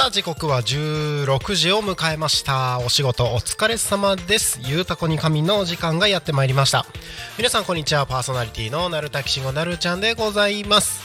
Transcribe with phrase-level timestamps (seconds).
[0.00, 2.78] さあ時刻は16時を迎えました。
[2.78, 4.58] お仕事お疲れ様です。
[4.62, 6.86] ゆうたこに仮眠のお時間がやってまいりました。
[7.36, 8.06] 皆さんこんにちは。
[8.06, 11.02] パーソナリティのなるたきしごなるちゃんでございます。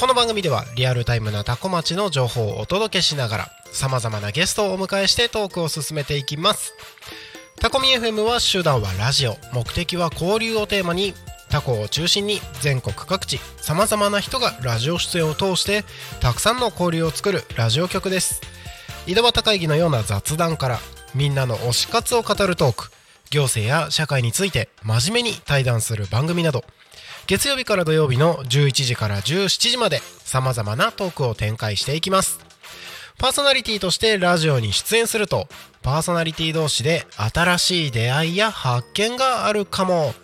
[0.00, 6.72] この番組ではリアルタイムなタコ町の情報をお届けしながら様々なゲストをお迎えしてトークを進めていきます。
[7.60, 9.36] タコミ FM は手段はラジオ。
[9.52, 11.12] 目的は交流をテーマに
[11.50, 15.84] タコを中心に全国各地様々な人がラジオ出演を通して
[16.20, 18.40] たくさんの交流を作るラジオ局です。
[19.06, 20.78] 井戸端会議のような雑談から
[21.14, 22.90] みんなの推し活を語るトーク
[23.30, 26.64] 行政や社会について真面目に対談する番組など
[27.26, 32.40] 月曜日から土曜日の11時から17時まで様々なトークを展開していきます。
[33.18, 35.46] パーソナリティとしてラジオに出演すると
[35.82, 40.14] パーソナリティ同士で新しい出会いや発見があるかも。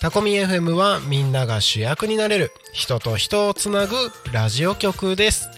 [0.00, 3.94] タコミ FM はみんなが主役になれる人と人をつなぐ
[4.30, 5.48] ラジオ局です。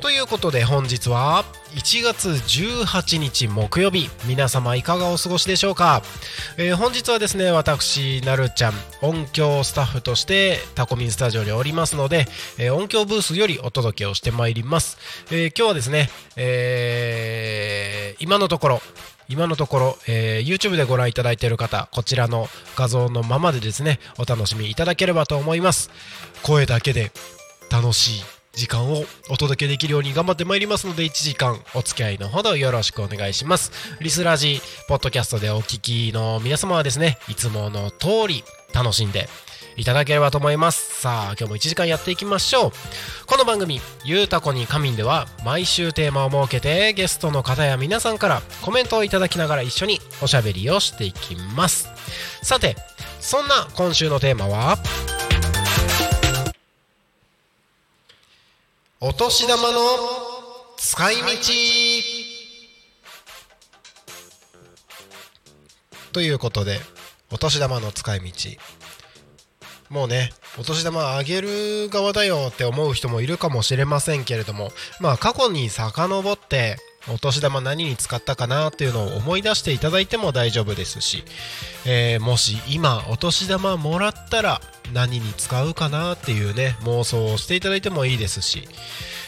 [0.00, 6.02] ということで本日は1月18日木曜日皆様いかがお過ごしでしょうか、
[6.56, 12.26] えー本日はですね私なるちゃん音響スタッフとしてタコミンスタジオにおりますので、
[12.58, 14.98] えー音響ブースよりお届けをしてまいります、
[15.32, 18.82] えー今日はですね、え今のところ
[19.28, 25.90] 今のところ、えー YouTube でご覧いただいている方こちらの画像のままでですねお楽しみいただければと思います。
[26.42, 27.12] 声だけで
[27.70, 28.24] 楽しい
[28.54, 33.70] 時間をお届けできるように頑張ってまいりますので1時間お付き合いのほどよろしくお願いします。
[34.00, 39.28] リスラジポッドキャストでお聞きの皆様はですねいつもの通り楽しんで
[39.78, 41.00] いただければと思います。
[41.00, 42.72] さあ今日も1時間やっていきましょう。
[43.26, 51.88] この番組「ゆうたこに仮眠」では毎週テーマを設けてゲストの方や皆さんからコメントをいただきながら一緒におしゃべりをしていきます。
[52.42, 52.76] さて
[53.20, 54.78] そんな今週のテーマは
[59.00, 59.78] お年玉の
[60.76, 61.22] 使い道。
[66.12, 66.80] ということで
[67.30, 68.77] お年玉の使い道。
[69.90, 76.76] もうねお年玉あげる側だよって思う人もいるかもしれませんけれどもまあ過去に遡って
[77.10, 81.24] お年玉何に使ったかなっていうのを思い出していただいても大丈夫ですし、
[81.86, 84.60] えーもし今お年玉もらったら
[84.92, 88.68] 何に使うかなっていうね妄想をしていただいてもいいですし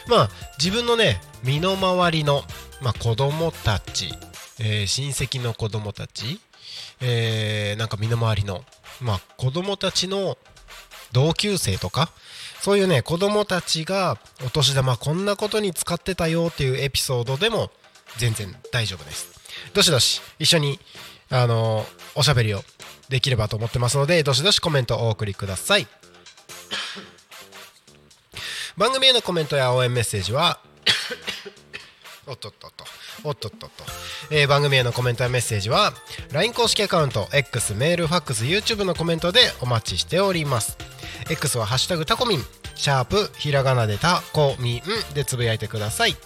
[0.09, 2.43] まあ自分のね身の回りの、
[2.83, 4.09] まあ、子供たち、
[4.59, 6.41] えー親戚の子供たち、
[7.01, 8.65] えーなんか身の回りの、
[9.01, 10.37] まあ、子供たちの
[11.13, 12.11] 同級生とか
[12.61, 17.71] そういうね子供たちがお年玉こんなことに使ってたよっていうエピソードでも
[18.19, 19.29] 全然大丈夫です。
[19.75, 20.79] どしどし一緒に
[21.31, 22.63] あのおしゃべりを
[23.09, 25.87] できればと思ってますのでどしどしコメントをお送りください。
[28.77, 30.61] 番組へのコメントや応援メッセージは
[32.27, 32.85] おっとっとっと
[33.25, 33.85] おっとっとっと、
[34.31, 35.93] えー番組へのコメントやメッセージは
[36.33, 40.79] LINE 公式アカウント X メールファックス YouTube のコメントでお待ちしております。
[41.29, 42.45] X は「ハッシュタグタコミン」
[42.75, 44.83] シャープひらがなでタコミン
[45.15, 46.17] でつぶやいてください。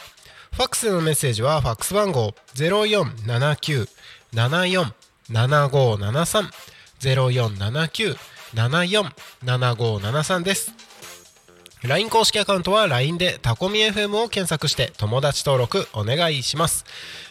[0.53, 4.93] ファックスでのメッセージはファックス番号0479747573
[8.55, 10.73] 0479747573です。
[11.85, 16.85] LINE 公式アカウントは LINE でタコミ FM を検索して友達登録お願いします。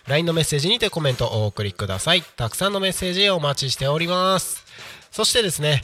[0.08, 2.22] LINE のメッセージにてコメントをお送りください。
[2.22, 4.66] たくさんのメッセージお待ちしております。
[5.10, 5.84] そしてですね、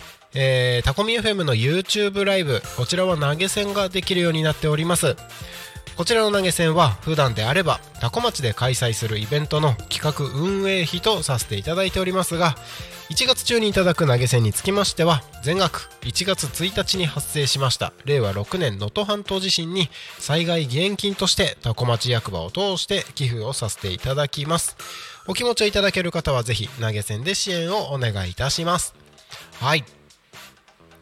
[0.84, 5.16] タコミ FM の YouTube ライブこちらは投げ銭ができるようになっております。
[5.96, 12.56] こちらの投げ銭は普段であればタコ町で開催するイベントの企画運営費とさせていただいておりますが
[13.10, 17.94] 1月中にいただく投げ銭につきましては全額1月1日に発生しました。
[18.04, 19.90] 令和6年能登半島地震に
[20.20, 24.76] 災害義援金として多古町役場を通して寄付をさせていただきます。
[25.26, 28.94] お気持ちをいただける方はぜひ投げ銭で支援をお願いいたします。
[29.62, 29.86] はい。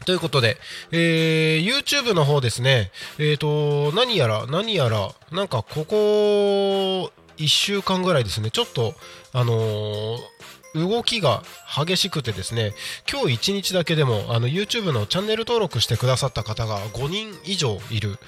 [0.04, 0.58] ということで、
[0.92, 8.52] えー YouTube の方ですね、えー、と何やら何やらなんかここ1週間ぐらいですね。
[8.52, 8.94] ちょっと
[9.32, 10.35] あのー
[10.76, 11.42] 動きが
[11.74, 12.74] 激しくてですね
[13.10, 18.18] 今日1日だけでもあの YouTube のチャンネル登録してくださった方が5人以上いる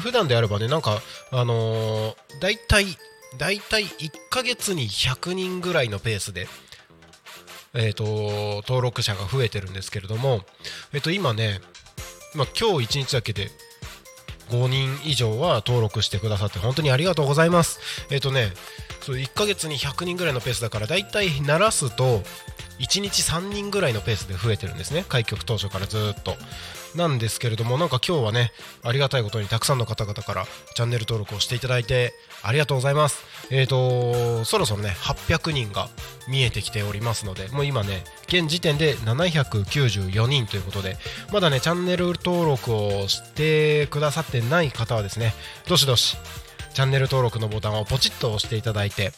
[0.00, 1.00] 普段であればねなんか
[1.32, 2.86] あのー、大体
[3.38, 6.46] 大体1ヶ月に100人ぐらいのペースで
[7.76, 10.42] えー、と登録者が増えてるんですけれども、
[10.92, 11.60] えー、と今ね、
[12.34, 13.50] ま、今日1日だけで
[14.50, 18.06] 5人以上は登録してくださって本当にありがとうございます。
[18.10, 18.52] えっ、とね
[19.04, 22.22] そう1ヶ月に100人ぐらいのペースだからだいたい鳴らすと
[22.78, 25.04] 1日3人ぐらいのペースで増えてるんですね。
[25.08, 26.36] 開局当初からずっと。
[26.94, 28.52] なんですけれどもなんか今日はね
[28.84, 30.46] ありがたいことにたくさんの方々から
[30.76, 32.14] チャンネル登録をしていただいて
[32.44, 33.24] ありがとうございます。
[33.50, 35.88] えーとそろそろね800人が
[36.28, 40.96] 見えてきておりますのでもう今ね現時点で794人ということで
[41.32, 45.34] まだねチャンネル登録をしてくださってない方はですね
[45.68, 46.16] どしどし
[46.74, 49.12] チャンネル登録のボタンをポチッと押していただいて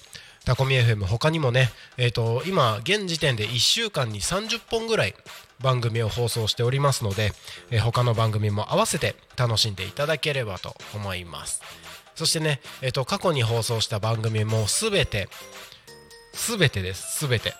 [0.44, 5.14] タコミ FM 他にもね、えー、と今現時点で1週間に30本ぐらい
[5.60, 7.32] 番組を放送しておりますので、
[7.70, 11.62] えー他の番組も合わせて楽しんでいただければと思います。
[12.14, 15.28] そしてね、えー、と過去に放送した番組も全て
[16.32, 17.26] 全てです。
[17.26, 17.54] 全て。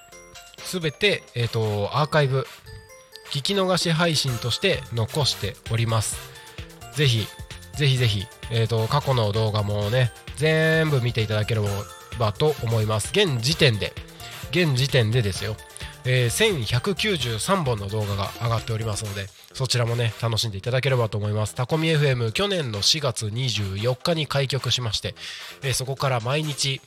[0.71, 2.47] 全て、えー、とアーカイブ
[3.33, 6.19] 聞き逃し配信として残しております。
[6.93, 7.27] ぜひ
[7.77, 11.61] ぜひぜひ、えー、と過去の動画もね全部見ていただけれ
[12.19, 13.11] ばと思います。
[13.13, 13.93] 現時点で
[14.51, 15.57] 現時点でですよ、
[16.05, 21.55] えー1193本の動画が上がっておりますのでそちらもね楽しんでいただければと思います。
[21.55, 25.15] タコミ FM 去年の4月24日に開局しまして、
[25.63, 26.81] えーそこから毎日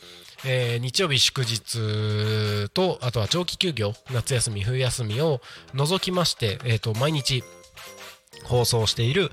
[0.46, 5.42] えー日曜日祝日とあとは長期休業夏休み冬休みを
[5.74, 7.44] 除きまして、えー、と毎日
[8.46, 9.32] 放送している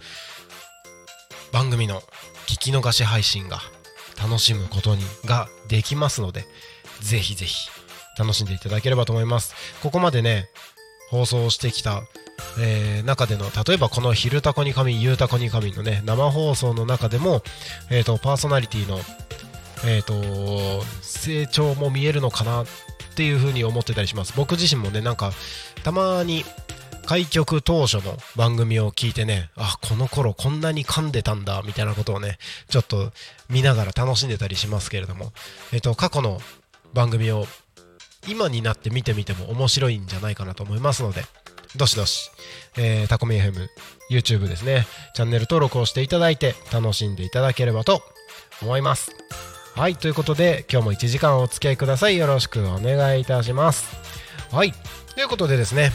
[1.57, 2.03] 番組の
[2.47, 3.61] 聞き逃し配信が
[4.23, 6.45] 楽しむことにができますので
[7.01, 7.71] ぜひぜひ
[8.19, 9.55] 楽しんでいただければと思います。
[9.83, 10.51] ここまでね
[11.09, 12.03] 放送してきた、
[12.61, 17.43] えー中での例えばこの「昼タコに神ゆうたこに神」のね生放送の中でも、
[17.89, 19.01] えー、とパーソナリティの
[19.87, 22.67] えー、と成長も見えるのかなっ
[23.15, 24.35] ていうふうに思ってたりします。
[24.37, 25.33] 僕自身もねなんか
[25.85, 26.45] たまに
[27.07, 32.39] 開局当初の番組を聞いてねあこの頃こんなに噛んでたんだみたいなことをね
[32.69, 33.13] ちょっと
[33.49, 35.33] 見ながら楽しんでたりしますけれども、
[35.73, 36.41] えー、と過去の
[36.93, 37.47] 番組を
[38.29, 41.23] 今になって見てみても面白いんじゃないかなと思いますので
[41.77, 42.31] どしどし、
[42.77, 43.69] えータコミ FM
[44.11, 48.03] YouTube ですねチャンネル登録をしていただいて楽しんでいただければと
[48.63, 49.13] 思います。
[49.75, 52.17] はいということで今日も1時間お付き合いください。
[52.17, 53.95] よろしくお願いいたします。
[54.51, 54.73] はい
[55.15, 55.93] ということでですね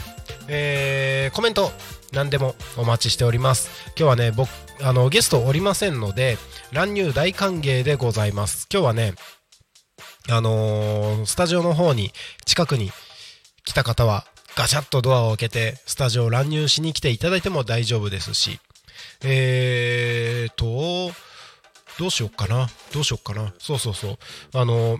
[0.48, 1.70] えーコメント
[2.12, 3.70] 何でもお待ちしております。
[3.96, 4.50] 今日はね僕
[4.82, 6.36] あのゲストおりませんので
[6.72, 8.66] 乱入大歓迎でございます。
[8.70, 9.14] 今日はね
[10.30, 12.12] あのースタジオの方に
[12.44, 12.90] 近くに
[13.64, 18.60] 来た方はガチャッとドアを開けてスタジオ乱入しに来ていただいても大丈夫ですし。
[19.24, 21.14] えーと
[21.98, 22.68] どうしよっかな？
[22.92, 23.52] どうしよっかな？
[23.58, 24.18] そうそうそう。
[24.54, 24.98] あの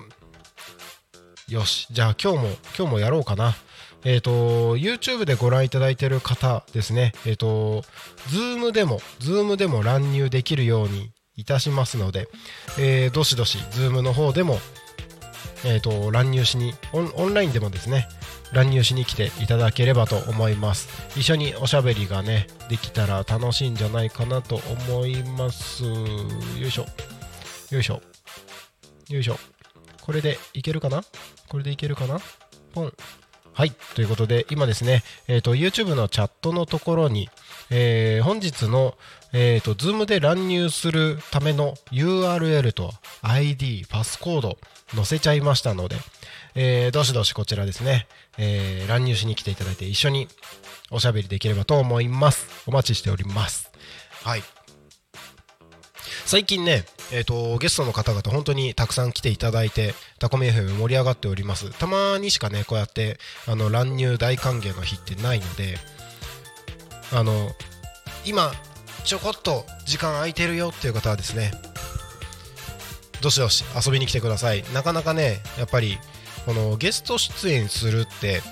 [1.49, 2.45] よしじゃあ今日も
[2.77, 3.55] 今日もやろうかな。
[4.05, 7.13] えっ、と YouTube でご覧いただいている方ですね。
[7.27, 7.83] えっ、と
[8.29, 12.29] Zoom でも Zoom でも乱入できるようにいたしますので、
[12.79, 14.59] えーどしどし Zoom の方でも
[15.65, 18.09] えー、と乱入しにオンオンラインでもですね
[18.53, 20.89] 乱入しに来ていただければと思います。
[21.17, 25.85] 一緒におしゃべりがねできたら楽しいんじゃないかなと思います。
[25.85, 26.87] よいしょ。
[27.71, 28.03] よいしょ。
[29.09, 29.39] よいしょ。
[30.01, 31.03] これでいけるかな？
[31.49, 32.19] これでいけるかな？
[32.75, 32.93] ポン。
[33.55, 33.73] はい。
[33.95, 37.29] ということで今ですね、えー、と YouTube のチャットのところに、
[37.71, 38.95] えー本日の、
[39.33, 42.93] えー、と Zoom で乱入するための URL と
[43.23, 44.59] ID パスコード
[44.95, 45.97] 載せちゃいましたので、
[46.55, 48.07] えーどしどしこちらですね、
[48.39, 50.29] えー乱入しに来ていただいて一緒に
[50.91, 52.47] おしゃべりできればと思います。
[52.67, 53.71] お待ちしております。
[54.23, 54.43] はい。
[56.27, 61.71] 最近ね、えー、とゲストの方々本当にたくさん来ていただいてタコミ FM 盛り上がっております。
[61.79, 65.77] たまにしかねこうやってあの乱入大歓迎の日ってないので
[67.13, 67.51] あの
[68.25, 68.53] 今
[69.05, 71.53] ちょこっと時間空いてるよっていう方はですね
[73.21, 74.65] どしどし遊びに来てください。
[74.73, 75.99] なかなかねやっぱり
[76.47, 78.43] このゲスト出演するって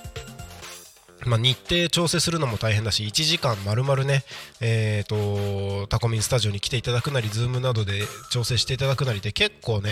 [1.26, 4.24] まあ、日程調整するのも大変だし1時間まるまるね
[4.60, 9.90] えー、とタコミンスタジオに来ていただくなり Zoom などで調整していただくなりで結構ね、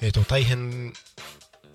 [0.00, 0.92] えー、と大変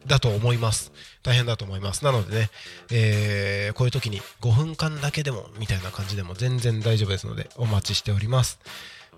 [0.08, 0.92] だと思います。
[1.24, 2.04] 大変だと思います。
[2.04, 2.50] なのでね、
[2.92, 8.60] えーこういう時に5分間だけでもみたいな感じでも全然大丈夫ですのでお待ちしております。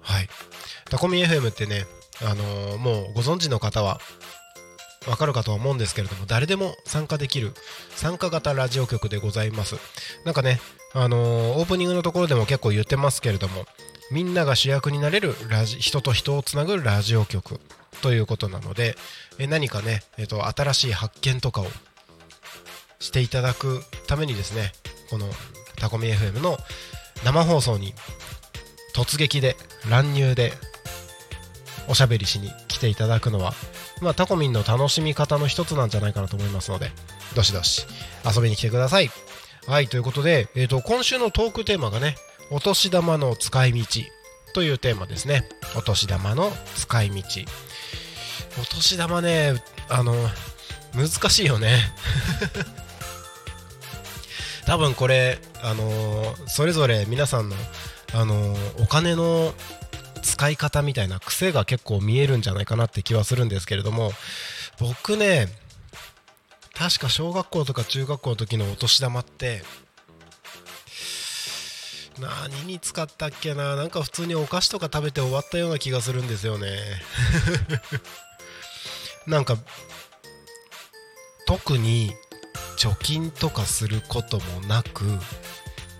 [0.01, 0.29] はい。
[0.89, 1.85] タコミン FM ってね
[2.21, 3.99] あのーもうご存知の方は
[5.07, 7.53] わかるかとは思うんですけれども誰でも参加できる
[7.91, 9.75] 参加型ラジオ局でございます。
[10.25, 10.59] なんかね
[10.93, 13.65] あのーオープニングのところでも結構言ってますけれども
[14.11, 17.59] みんなが主役になれるラジ人と人をつなぐラジオ局
[18.01, 18.95] ということなので
[19.37, 21.67] え何かね、えっと新しい発見とかを
[22.99, 24.71] していただくためにですね
[25.09, 25.27] この
[25.77, 26.57] タコミ FM の
[27.23, 27.93] 生放送に
[28.95, 29.55] 突撃で
[29.89, 30.53] 乱入で
[31.87, 33.53] おしゃべりしに来ていただくのは
[34.01, 36.91] まあ、タコミンの楽しみ方の一つなんじゃないかなと思いますので、
[37.35, 37.85] どしどし
[38.25, 39.09] 遊びに来てください。
[39.67, 42.15] はい、ということで、えー、と今週のトークテーマがね、
[42.51, 43.85] お年玉の使い道
[44.53, 45.47] というテーマですね。
[45.75, 47.23] お年玉の使い道。
[48.61, 49.53] お年玉ね、
[49.89, 50.13] あの、
[50.93, 51.79] 難しいよね。
[54.65, 57.55] 多分これ、あのそれぞれ皆さんの、
[58.13, 59.53] あのお金の
[60.25, 64.11] 使い方みたいな癖が結構見えるんじゃないかなって気はするんですけれども
[64.79, 65.47] 僕ね
[66.73, 69.63] 確か小学校とか中学校の時のお年玉って
[72.19, 73.75] 何に使ったっけな？
[73.75, 76.69] なんか普通にお菓子とか食べて終わったような気がするんですよね。
[79.27, 79.57] なんか
[81.45, 82.13] 特に
[82.77, 85.03] 貯金とかすることもなく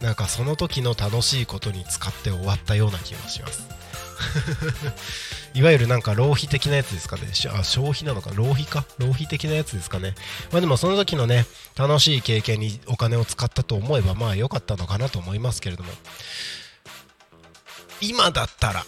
[0.02, 3.75] なんかその時の楽しいことに使って終わったような気がします。
[5.54, 7.28] いわゆるなんか浪費的なやつですかね。
[7.54, 8.32] あ消費なのか。
[8.34, 8.86] 浪費か？
[8.98, 10.16] 浪費的なやつですかね。
[10.52, 11.46] まあでもその時のね
[11.76, 15.92] 楽しい経験にお金を使ったと思えばまあ良かったのかなと思いますけれども。
[18.02, 18.86] 今だったら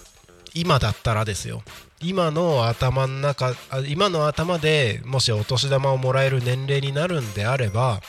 [0.54, 1.64] 今だったらですよ。
[2.02, 3.56] 今の頭の中
[3.88, 8.02] 今の頭でもしお年玉をもらえる年齢になるんであれば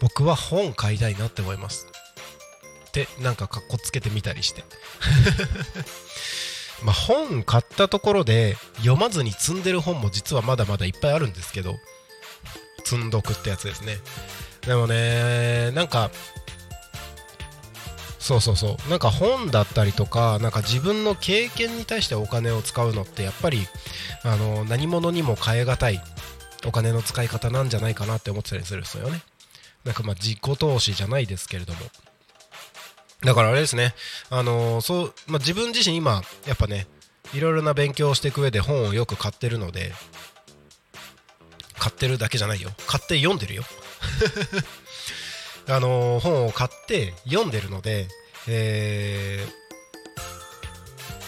[0.00, 1.86] 僕は本買いたいなって思います。
[2.94, 4.64] てなんかかっこつけてみたりして。
[6.82, 11.76] まあ本買ったところで読まずに積んでる本も実はまだまだいっぱいあるんですけど
[12.84, 13.98] 積んどくってやつですね。
[14.62, 16.10] でもねなんか
[18.18, 18.90] そうそうそう。
[18.90, 23.66] なんか本だったりとかなんか自分の経験に対してお金を使うのってやっぱり
[24.22, 26.00] あの何物にも代え難い
[26.66, 29.20] お金の使い方なんじゃないかなって思ってたりするんですよね。
[29.84, 31.80] なんかまあ自己投資じゃないですけれども。
[33.24, 33.94] だからあれですね、
[34.30, 36.86] あのーそう、まあ、自分自身今、やっぱね、
[37.32, 39.92] いろいろな勉強をしていく上で本をよく買ってるので、
[41.78, 42.70] 買ってるだけじゃないよ。
[42.86, 43.64] 買って読んでるよ。
[45.68, 48.08] あのー本を買って読んでるので、
[48.46, 49.64] えー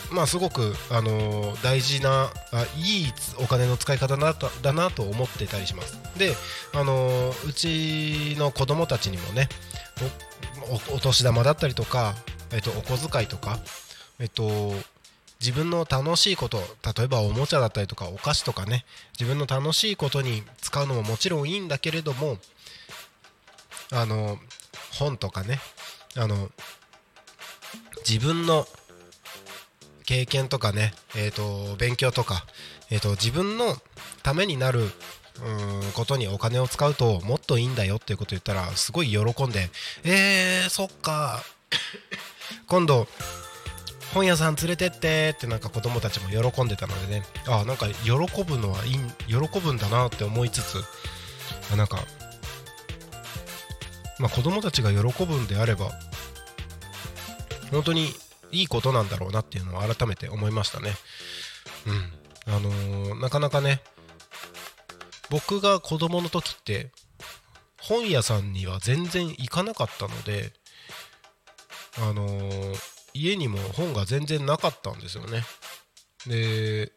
[0.09, 6.37] まあすごく、あのー大事なあいいお金の使い方だだなと思ってたりしますで、
[6.75, 9.49] あのうちの子供たちにもね
[10.93, 12.15] お年玉だったりとか、
[12.53, 13.59] えっと、お小遣いとか、
[14.19, 14.73] えっと、
[15.41, 16.59] 自分の楽しいこと
[16.97, 18.85] 例えばおもちゃだったりとかお菓子とかね
[19.19, 22.39] 自分の楽しいことに使うのももちろんいいんだけれども
[23.93, 24.39] あの
[24.99, 25.59] 本とかね
[26.17, 26.49] あの
[28.09, 28.67] 自分の
[30.05, 32.47] 経験とかね、えー、と勉強とか、
[32.91, 33.77] えー、と自分の
[34.23, 34.91] ためになる
[35.45, 39.69] うんことにお金を使うともっといいんだよっていうこと言ったらすごい喜んで
[40.05, 41.43] えー、そっか。
[42.67, 43.07] 今度
[44.15, 47.25] 本屋さん連れてってってなんか子供たちも喜んでたのでね。
[47.49, 50.83] あなんか喜ぶのはいい喜ぶんだなって思いつつ
[51.73, 51.99] あなんか
[54.19, 55.91] まあ子供たちが喜ぶんであれば
[57.71, 58.09] 本当に
[58.53, 60.93] いいことなんだろうなっていうのを改めて思いましたね。
[61.87, 62.55] うん。
[62.55, 63.83] あのーなかなかね
[65.31, 66.91] 僕が子供の時って
[67.81, 70.53] 本屋さんには全然行かなかったので
[71.99, 72.75] あのー
[73.19, 75.43] 家にも本が全然なかったんですよね。
[76.27, 76.93] で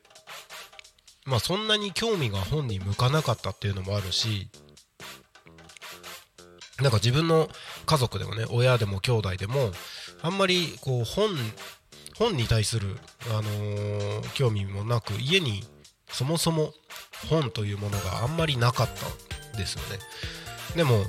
[1.26, 4.50] まあそんなに興味が本に向かなかったっていうのもあるし
[6.82, 7.48] なんか自分の
[7.86, 9.72] 家族でもね親でも兄弟でも
[10.22, 11.30] あんまりこう本
[12.18, 12.98] 本に対する、
[13.32, 15.64] あのー興味もなく家に
[16.10, 16.74] そもそも
[17.28, 20.00] 本というものがあんまりなかったんですよね。
[20.76, 21.06] でも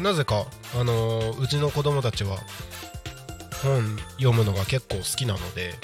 [0.00, 0.46] なぜか、
[0.78, 2.38] あのーうちの子供たちは
[3.62, 5.74] 本読むのが結構好きなので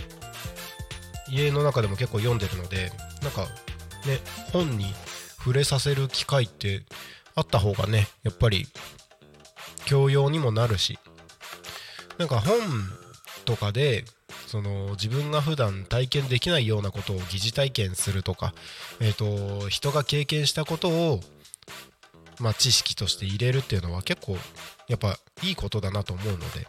[1.29, 2.91] 家の中でも結構読んでるので
[3.23, 3.43] なんか
[4.07, 4.21] ね
[4.53, 4.87] 本に
[5.39, 6.83] 触れさせる機会って
[7.35, 8.67] あった方がねやっぱり
[9.85, 10.99] 教養にもなるし
[12.19, 12.59] なんか本
[13.45, 14.05] とかで
[14.47, 18.55] その自分が普段体験できないようなことを疑似体験するとか、
[19.01, 21.21] えー、と人が経験したことを、
[22.41, 24.37] まあ、知識として入れるっていうのは結構
[24.89, 26.67] やっぱいいことだなと思うので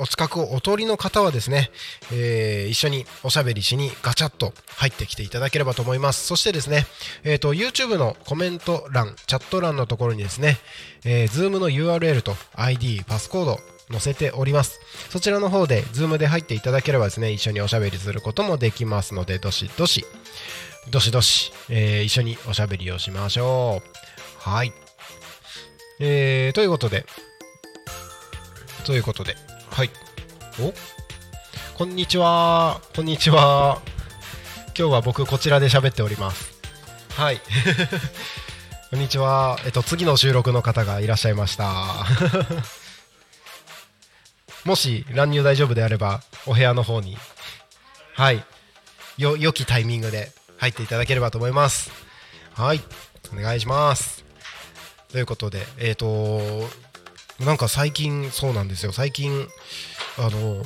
[0.00, 1.70] お近くお通りの方はですね、
[2.12, 6.26] えー、一緒におしゃべりしにガチャッと入ってきていただければと思います。
[6.26, 6.86] そしてですね、
[7.24, 10.58] えーと、YouTube のコメント欄チャット欄のところにですね、
[11.04, 14.80] えー、Zoom の URL と ID パスコード載せております。
[15.10, 20.04] そちらの方で Zoom で入っていただければですね一緒におしゃべりすることもできますのでどしどし
[20.90, 24.48] どしどし、えー、一緒におしゃべりをしましょう。
[24.48, 24.72] はい。
[26.00, 27.04] えー、ということで
[28.84, 29.34] ということで
[29.78, 29.90] はい。
[30.60, 30.74] お？
[31.78, 32.80] こんにちは。
[32.96, 33.80] こんにちは。
[34.76, 36.50] 今日は僕こちらで喋っております。
[37.10, 37.40] はい。
[38.90, 39.56] こんにちは。
[39.64, 41.94] えっと次の収録の方がいらっしゃいました。
[44.66, 47.16] もし乱入大丈夫であればお部屋の方に
[48.14, 48.44] はい。
[49.16, 51.92] よ良きタイミングで入っていただければと思います。
[52.52, 52.82] はい。
[53.32, 54.24] お願いします。
[55.12, 56.68] ということでえっ、ー、と
[57.40, 58.92] なんか最近そうなんですよ。
[58.92, 59.48] 最近
[60.18, 60.64] あの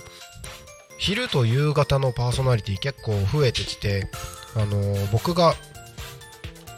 [0.99, 4.09] 昼と夕方のパーソナリティ結構増えてきて
[4.55, 5.55] あの僕が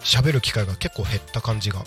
[0.01, 1.85] 喋る機会が結構減った感じが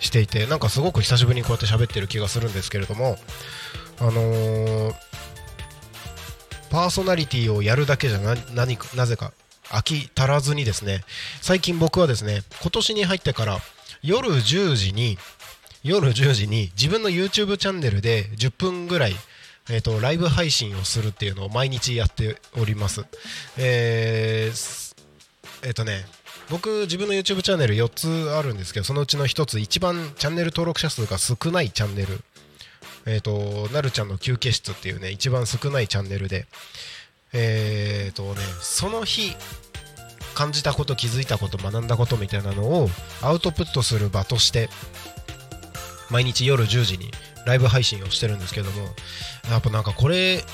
[0.00, 3.16] していてなんかすごく久しぶりにこうやって喋ってる気がするんですけれども
[4.00, 4.94] あのー、
[6.70, 9.32] パーソナリティをやるだけじゃな何かなぜか
[9.64, 11.04] 飽き足らずにですね
[11.40, 13.58] 最近僕はですね今年に入ってから
[14.02, 15.16] 夜10時に
[15.84, 19.14] 夜10時に自分の YouTube チャンネルで10分ぐらい
[19.70, 23.06] えーと、ライブ配信をするっていうのを毎日やっております。
[23.56, 24.94] えー、
[25.62, 26.04] えー、とね、
[26.50, 32.20] 僕、自分の YouTube チャンネル4つあるんですけど、そのうちの1つ、一番チャンネル登録者数が少ないチャンネル
[33.06, 36.46] えっ、ー、と、なるちゃんの休憩室っていうね、一番少ないチャンネルで、
[37.32, 39.36] えっ、ー、とね、その日、
[40.34, 42.90] 感じたこと気づいたこと学んだことみたいなのを
[43.22, 44.68] アウトプットする場として
[46.14, 47.10] 毎日夜10時に
[47.44, 48.84] ライブ配信をしてるんですけども
[49.50, 50.44] やっぱなんかこれ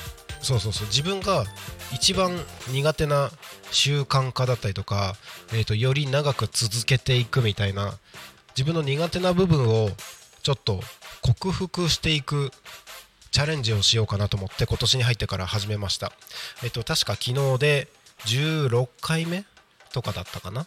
[0.41, 1.45] そうそうそう自分が
[1.93, 2.35] 一番
[2.71, 3.29] 苦手な
[3.69, 5.13] 習慣化だったりとか、
[5.53, 7.93] えー、とより長く続けていくみたいな
[8.57, 9.91] 自分の苦手な部分を
[10.41, 10.79] ちょっと
[11.21, 12.49] 克服していく
[13.29, 16.11] チャレンジをしようかなと思って今年に入ってから始めました。
[16.63, 17.87] えっと、確か昨日で
[18.25, 19.45] 16回目
[19.93, 20.65] とかだったかな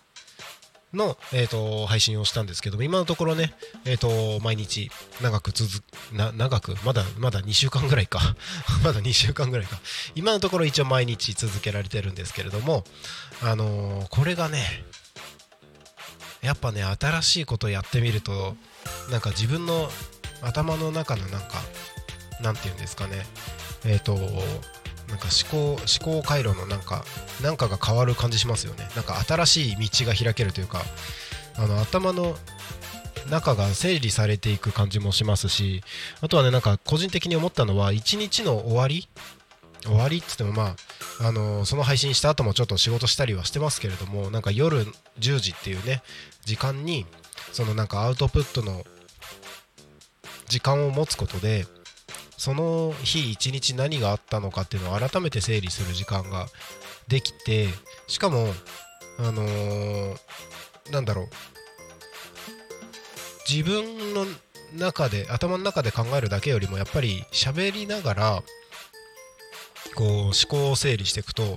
[0.94, 3.54] の、えーと、配信をしたんですけども今のところね、
[3.84, 4.90] えーと、毎日
[5.22, 8.20] 長く続な長くまだまだ2週間ぐらいか。
[8.82, 9.78] まだ2週間ぐらいか。
[10.14, 12.84] 今のところ一応毎日続けられてるんですけれども
[13.42, 14.84] あのー、これがね
[16.42, 18.56] やっぱね新しいことをやってみると
[19.10, 19.90] なんか自分の
[20.42, 21.62] 頭の中のなんか
[22.40, 23.26] なんて言うんですかね。
[23.84, 24.18] えっ、ー、と
[25.14, 27.04] なんか思考思考回路のなんか
[27.40, 28.88] なんかが変わる感じしますよね。
[28.96, 30.82] なんか新しい道が開けるというか
[31.56, 32.36] あの頭の
[33.30, 35.82] 中が整理されていく感じもしますし
[36.20, 39.08] あとはねなんか個人的に思ったのは一日の終わり
[39.84, 40.74] 終わりっつってもま
[41.20, 44.84] ああのその配信した後もちょっと仕事したりはしてますけれどもなんか夜
[45.20, 46.02] 10時っていうね
[46.44, 47.06] 時間に
[47.52, 48.84] そのなんかアウトプットの
[50.48, 51.66] 時間を持つことで
[52.44, 56.46] その日一日何があったのかっていうのを改めて整理する時間が
[57.08, 57.68] できて
[58.06, 58.48] しかも
[59.18, 60.16] あのー
[60.92, 61.28] なんだろう。
[63.48, 64.26] 自分の
[64.74, 68.42] 中で頭の中で考えるだけよりもやっぱり喋りながら
[69.94, 71.56] こう思考を整理していくと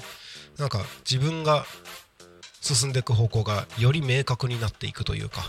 [0.57, 1.65] なんか自分が
[2.61, 5.41] 進んでいく方向がより明確になっていくというか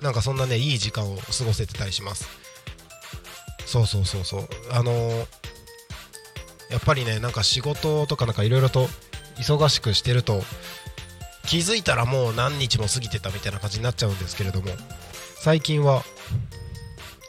[0.00, 2.47] なんかそんなねいい時間を過ごせてたりします。
[3.68, 4.48] そうそうそうそう。
[4.70, 5.26] あのー
[6.70, 8.88] やっぱりねなんか仕事とかなんかいろいろと
[9.36, 10.42] 忙しくしてると
[11.46, 14.66] 気づいたらもう何日も過ぎてたみたいな感じになっちゃうんですけれども
[15.40, 16.02] 最近は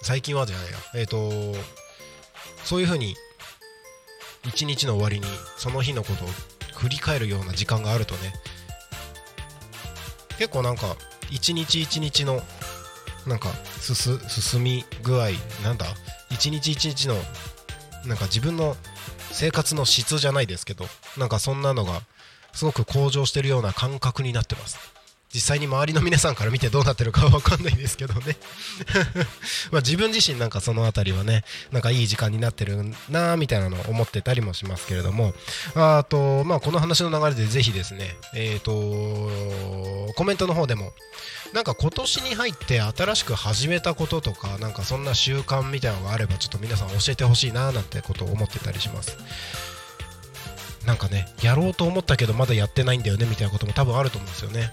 [0.01, 0.77] 最近はじゃないや。
[0.95, 1.31] えっ、と
[2.65, 3.15] そういう風に
[4.45, 5.25] 一日の終わりに
[5.57, 6.27] その日のことを
[6.75, 8.33] 振り返るような時間があるとね
[10.37, 10.95] 結構なんか
[11.31, 12.41] 一日一日の
[13.27, 13.49] なんか
[13.79, 15.29] 進み具合
[15.63, 15.85] なんだ
[16.39, 17.15] 一日一日の
[18.05, 18.77] なんか自分の
[19.31, 20.85] 生活の質じゃないですけど
[21.17, 22.01] なんかそんなのが
[22.53, 24.77] すごく向上してるような感覚になってます。
[25.31, 28.35] 実際に周りの皆さんから見てどうなってるかは分かんないですけどね。
[29.69, 32.77] ま自分自身なんかその辺りはねなんかいい時間になってる
[33.09, 35.35] なーみたいなのを思ってたりもしますけれども。
[35.75, 38.71] あとまあこの話の流れでぜひですねえっ、と
[40.15, 40.93] コメントの方でも
[41.53, 49.17] なんか今年に入って新しく始めたこととかなんかそんな習慣みたいなのがあればちょっと皆さん教えてほしいななんてことを思ってたりします。
[50.85, 54.71] なんかねやろうと思ったけどまだやってないんだよねみたいなことも多分あると思うんですよね。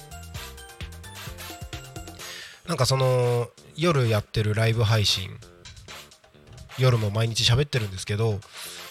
[2.66, 5.30] なんかその夜やってるライブ配信。
[6.78, 8.38] 夜も毎日喋ってるんですけど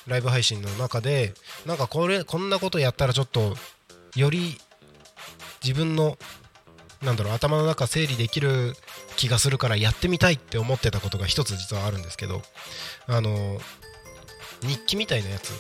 [0.08, 1.34] ライブ配信の中で
[1.67, 3.56] なんかこれこんなことやったらちょっと
[4.15, 4.58] より
[5.63, 6.17] 自分の
[7.03, 8.73] なんだろう頭の中整理できる
[9.15, 12.41] 気がするからやってみたいって思ってたことが一つ実はあるんですけど
[13.08, 13.60] あの
[14.62, 15.51] 日記みたいなやつ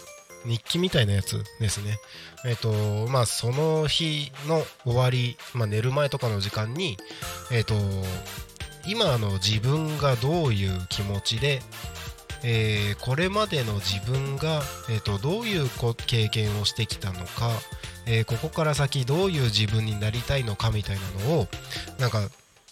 [0.45, 1.97] 日記みたいなやつですね。
[2.45, 6.97] えっ、とまあその日の終わり、まあ、寝る前とかの時間に
[7.51, 7.73] えっ、と
[8.87, 11.61] 今の自分がどういう気持ちで
[12.43, 15.69] えーこれまでの自分が、えー、とどういう
[16.07, 17.49] 経験をしてきたのか、
[18.05, 21.47] えーここから先どういう自分になりたいのかみたいなのを
[21.99, 22.19] なんか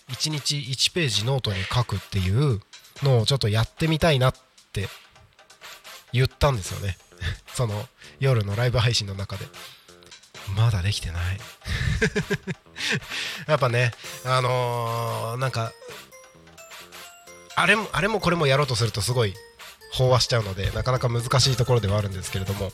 [0.09, 2.61] 1日1ページノートに書くっていう
[3.01, 4.33] のをちょっとやってみたいなっ
[4.71, 4.87] て
[6.11, 6.97] 言ったんですよね。
[7.53, 7.87] その
[8.19, 9.45] 夜のライブ配信の中で。
[10.57, 11.39] まだできてない。
[13.47, 13.93] やっぱね
[14.25, 15.71] あのーなんか
[17.55, 19.33] あれもあれもこれもやろうとするとすごい
[19.93, 22.71] 飽和しちゃうのでなかなか難しいところではあるんですけれども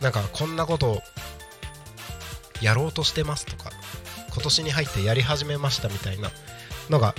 [0.00, 1.02] なんかこんなことを
[2.60, 3.70] やろうとしてますとか
[4.32, 6.30] 今年に入ってやり始めましたみたいな
[6.90, 7.14] のが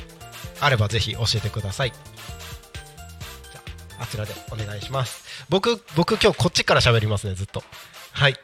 [0.62, 1.92] あればぜひ教えてください。
[1.92, 3.62] じゃ
[4.00, 5.24] ああちらでお願いします。
[5.50, 7.64] 僕僕今日こっちから喋りますねずっと。
[8.12, 8.36] はい。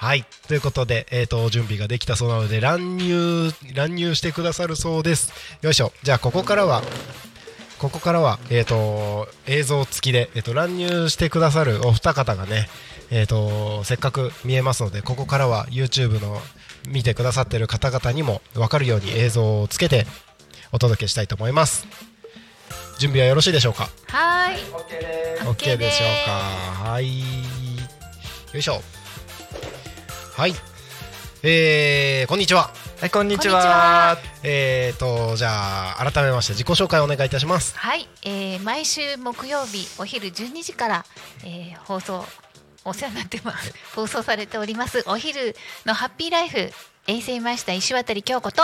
[0.00, 0.24] はい。
[0.48, 5.30] ということで、えー、と準備ができたそうなので乱入乱入してくださるそうです。
[5.60, 5.92] よいしょ。
[6.02, 6.82] じゃあここからは
[7.78, 12.70] ここからは、えー、と映像付きで、えー、と乱入してくださるお二方がね、
[13.10, 16.40] えー、とせっかく見えますのでここからは YouTube の
[16.88, 20.06] 見てくださってる方々にも分かるように映像をつけて
[20.72, 21.86] お届けしたいと思います。
[22.98, 23.90] 準備はよろしいでしょうか？
[24.06, 25.46] はーい。
[25.46, 26.90] OK でしょうか。
[26.90, 27.20] はい。
[27.20, 27.24] よ
[28.54, 28.80] いしょ
[30.40, 30.54] はい
[31.42, 34.18] えー、こんにちははい、こんにちはは。
[34.42, 41.04] えーとじゃあ改めまして自己紹介お願いいたしますはい、えー、毎週木曜日お昼12時から、
[41.44, 42.24] えー、放送
[42.86, 43.74] お世話になってます。
[43.94, 46.56] 放送されておりますお昼のハッピーライフ
[47.06, 48.62] 衛星マイスター石渡京子と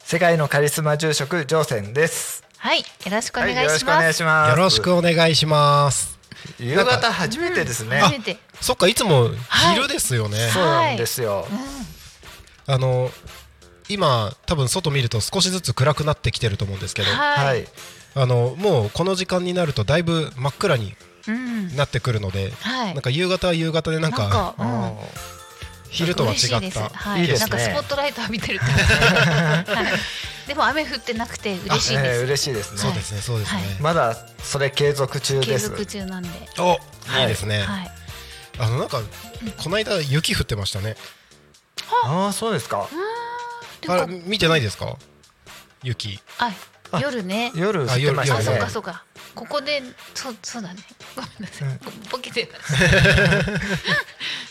[0.00, 2.44] 世界のカリスマ住職ジョーセンです。
[2.58, 4.02] はいよろしくお願いはい、よろしくおします。
[4.02, 4.50] 願いします。
[4.50, 6.15] よろしくお願いします
[6.58, 7.98] 夕方初めてですね。
[7.98, 8.38] 初めて。
[8.60, 9.74] そっかいつもはい。
[9.74, 11.46] 昼ですよね、そうなんですよ。
[12.66, 13.10] あの
[13.88, 17.68] 今多分外見ると少しずつ暗くなってきてると思うんですけど、はい、はい。
[18.14, 20.94] あのもうこの時間になるとだいぶ真っ暗に
[21.28, 21.76] うん。
[21.76, 22.94] なってくるので、はい。
[22.94, 24.54] なんか夕方は夕方でなんか
[25.90, 26.78] 昼とは違嬉しいです。
[26.78, 27.22] ったはい。
[27.22, 27.50] いいですね。
[27.50, 28.64] なんかスポットライト浴びてるって。
[29.72, 29.86] はい、
[30.46, 32.78] でも雨降ってなくて嬉しいーえーです、嬉しいですね。
[32.78, 33.80] そうですねそうですね、はい。
[33.80, 35.70] まだそれ継続中継です。
[35.70, 36.28] 続中なんで、
[36.58, 36.78] お
[37.20, 37.24] い。
[37.24, 37.90] いですね、はい、
[38.58, 39.00] あのなんか
[39.62, 40.96] この間雪降ってましたね。
[42.04, 42.88] ああ、そうですか。
[43.88, 44.96] あれ見てないですか？
[45.82, 46.20] 雪。
[46.38, 46.52] あ
[46.92, 47.52] あ夜ね。
[47.54, 49.04] 夜降ってましたあ夜そうねかそうか。
[49.34, 49.82] ここで
[50.14, 50.80] そうそうだね。
[51.14, 51.80] ごめんなさい、うん。
[52.10, 52.58] ボケてた。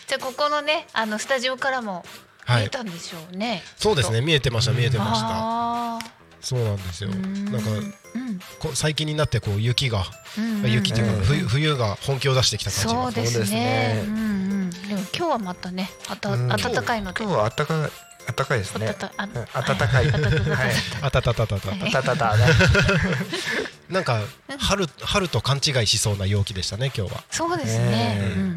[0.06, 2.04] じゃあここのねあのスタジオからもはい
[2.48, 4.20] 見えたんでしょうね、そうですね。
[4.20, 4.72] 見えてました。
[4.72, 5.26] 見えてました。
[5.28, 5.98] あ
[6.40, 7.10] そうなんですよ。
[7.10, 7.70] なんか
[8.14, 10.04] うんこ最近になってこう雪が
[10.38, 12.92] うんうん雪っていうかうん冬冬が本気を出してきた感じが。
[12.92, 13.60] そうですそうですね。
[13.60, 14.70] ねうんうん。
[14.70, 16.48] でも今日はまたねあたうん。
[16.48, 17.24] 暖かいので。
[17.24, 17.90] 今日は暖かい
[18.36, 18.86] 暖かいですね。
[18.86, 19.28] 暖かい。
[19.52, 20.22] 暖かいは
[20.66, 20.72] い。
[21.02, 22.44] あたたたたたはいたたたね
[23.88, 24.20] なんか
[24.58, 28.54] 春春と勘違いしそうな陽気でしたね今日はそうですねねうんうん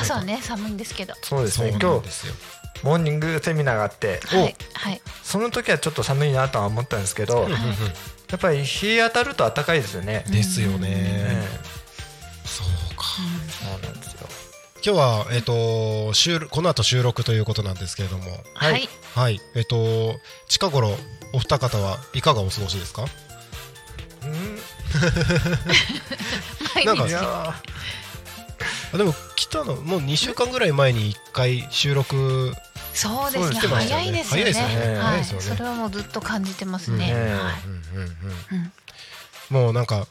[0.00, 1.14] 朝はね寒いんですけど。
[1.22, 2.34] そうですそうなね今日んですよ。
[2.82, 5.00] モーニングセミナーがあってはいはい。
[5.22, 7.58] その時はちょっと寒いなとは思ったんですけどうんうんうん
[8.30, 10.24] やっぱり日当たると暖かいですよね。
[10.28, 11.46] ですよえねえ
[12.44, 13.04] そうか。
[13.48, 14.28] そうなんですよ。
[14.84, 18.30] 今日はえっと収録この後収録ということなんですけれども。
[18.54, 18.72] はい。
[18.72, 18.88] はい。
[19.14, 20.90] はいえっと近頃
[21.32, 23.04] お二方はいかがお過ごしですか？
[24.22, 24.58] うん。
[26.84, 27.62] なんか
[28.96, 32.54] でも来たのもう2週間ぐらい前に1回収録。
[32.92, 33.58] そうですね。
[33.60, 34.98] 早いですよね。
[34.98, 35.24] はい。
[35.24, 37.14] それはもうずっと感じてますね。
[39.50, 40.06] もうなんか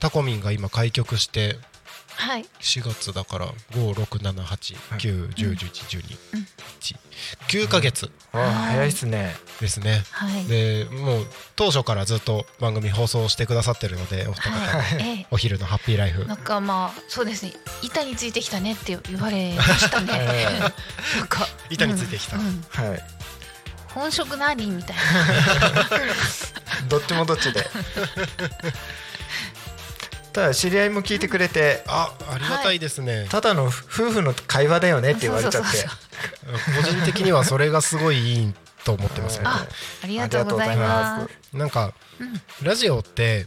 [0.00, 1.58] タコミンが今開局して
[2.16, 2.46] はい。
[2.60, 6.46] 4月だから56789101112うん
[7.48, 8.10] 9ヶ月。
[8.32, 9.34] ーわあ早いっすね。
[9.60, 10.02] ですね。
[10.10, 10.44] はい。
[10.46, 14.78] でもう当初からずっと番組放送してくださってるのでお二方。
[14.78, 14.86] はい。
[15.00, 15.26] ええ。
[15.30, 16.26] お昼のハッピーライフ。
[16.26, 17.52] なんかまあそうですね。
[17.82, 20.08] 板についてきたねって言われましたね。
[20.20, 20.58] え
[21.18, 21.46] なんか。
[21.70, 22.36] 板についてきた。
[22.36, 22.46] うん。
[22.46, 22.64] うん。
[22.68, 23.02] はい。
[23.94, 25.02] 本職何みたいな。
[26.88, 27.62] どっちもどっちで
[30.32, 33.70] ただ知り合いも聞いてくれてあありがたいですね、ただの夫
[34.10, 35.58] 婦の会話だよねって言われちゃって。
[35.58, 35.96] そうそうそ
[36.80, 39.66] う個人的にはそれがすごいいいと思ってますよ、あ
[40.02, 41.56] ありがとうございます。
[41.56, 42.40] なんか、うん。
[42.66, 43.46] ラジオって、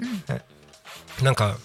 [1.22, 1.58] なんか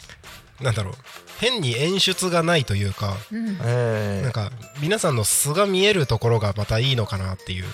[0.60, 0.94] なんだろう。
[1.38, 3.58] 変に演出がないというか、うん。
[3.62, 7.64] ええなんか皆さんの素が見えるところがまたいいのかなっていう。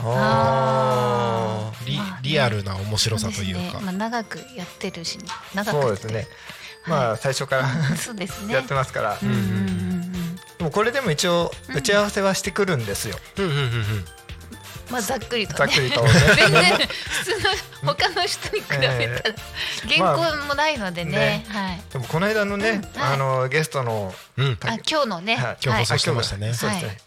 [0.00, 3.60] あリ,、まあねリアルな面白さというか。
[3.60, 3.80] そうですね。
[3.84, 6.26] まあ、長くやってるしあ長くそうですね
[6.86, 8.54] まあ最初からそうですね。
[8.54, 9.18] やってますから。
[9.22, 10.36] うんうんうんうん。
[10.58, 13.16] でもこれでも一応打ち合わせはしてくるんですよ。
[13.38, 13.70] うんうんうんうん。
[14.90, 15.58] まあざっくりとね。
[15.58, 16.10] ざっくりとね。
[16.36, 19.34] 全然普通の他の人に比べたら
[20.16, 21.82] 原稿もないのでね,、はい。
[21.92, 23.12] でもこの間のねうんはい。
[23.14, 24.58] あのゲストのうん。
[24.62, 26.52] あ今日のね、はい今日放送してましたね。
[26.54, 26.98] そうですね。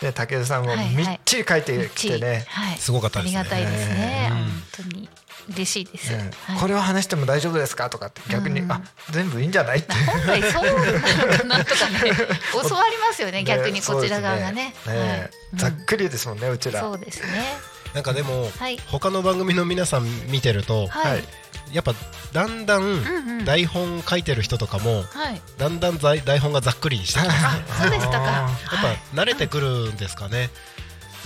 [0.00, 2.44] で武田さんもみっちり書いてきてね。
[2.48, 3.38] はい、すごかったですね。
[3.38, 4.36] ありがたいですね、うん。
[4.38, 5.08] 本当に
[5.48, 6.30] 嬉しいです、うんはい。
[6.60, 7.90] これは話しても大丈夫ですか？
[7.90, 9.78] とかって逆にうんあ全部いいんじゃない？
[9.78, 9.92] って。
[9.94, 12.12] 本来そうなのかなとかね。
[12.52, 14.74] 教わりますよね逆にこちら側がね。
[14.84, 15.10] そうですね。
[15.10, 15.30] はい。
[15.56, 16.80] ざっくりですもんねうちら。
[16.80, 17.56] そうですね。
[17.94, 18.78] なんかでも、はい。
[18.86, 21.24] 他の番組の皆さん見てると、はい、はい
[21.72, 21.94] やっぱ
[22.32, 25.40] だんだん台本書いてる人とかもはい。
[25.58, 27.38] だんだん台台本がざっくりにしてきます。
[27.56, 28.18] ねあそうでしたか。
[28.18, 28.50] あやっ
[29.14, 30.50] ぱ慣れてくるんですかね、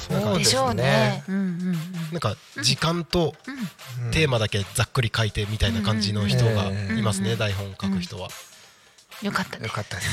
[0.09, 0.83] そうでしょうね。
[0.83, 1.73] ねうんうんうん。
[2.13, 4.11] なんか時間とうん。
[4.11, 8.29] テーマだけざっくり書いてみたいな感じの人がいますね、台本書く人は、
[9.23, 10.09] よかったねよかったです。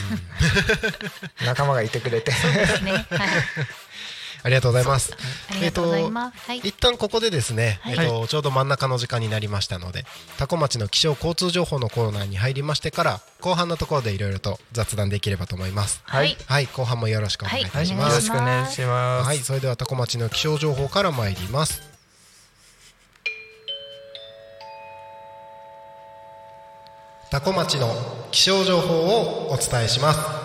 [1.45, 2.31] 仲間がいてくれて。
[2.31, 2.91] ですね。
[2.91, 3.07] はい
[4.43, 5.13] ありがとうございます。
[5.49, 6.57] ありがとうございます、はい。
[6.59, 7.95] 一旦ここでですね、はい。
[7.97, 10.05] えっと、ちょうど真ん中の時間になりましたので
[10.37, 16.01] 多古町の気象交通情報のコーナーに入りましてから後半のところでいろいろと雑談できればと思います。
[16.03, 16.37] はい。
[16.45, 18.09] はい後半もよろしくお願いいたします。
[18.09, 19.27] よろしくお願いします。
[19.27, 21.93] はい、それでは多古町の気象情報から参ります。
[27.33, 27.87] 多古町の
[28.29, 30.42] 気象情報をお伝えします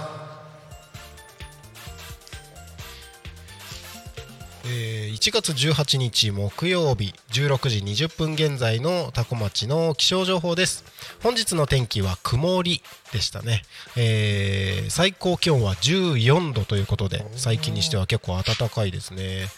[5.29, 10.85] えー1月18日木曜日16時20分現在の多古町の気象情報です。
[11.23, 13.62] 本日の天気は曇りでしたね、
[13.95, 19.49] えー最高気温は14度ということで最近にしては結構暖かいですね、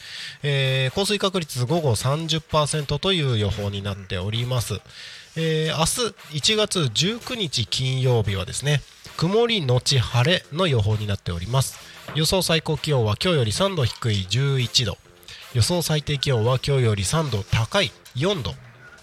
[0.43, 4.81] えー降水確率午後30%という予報になっております、
[5.37, 5.85] えー明
[6.35, 8.83] 日1月19日金曜日はですね
[9.17, 11.79] 曇りのち晴れの予報になっております。
[12.17, 14.99] 予想最高気温は今日より3度低い11度
[15.53, 18.53] 予想最低気温は今日より3度高い4度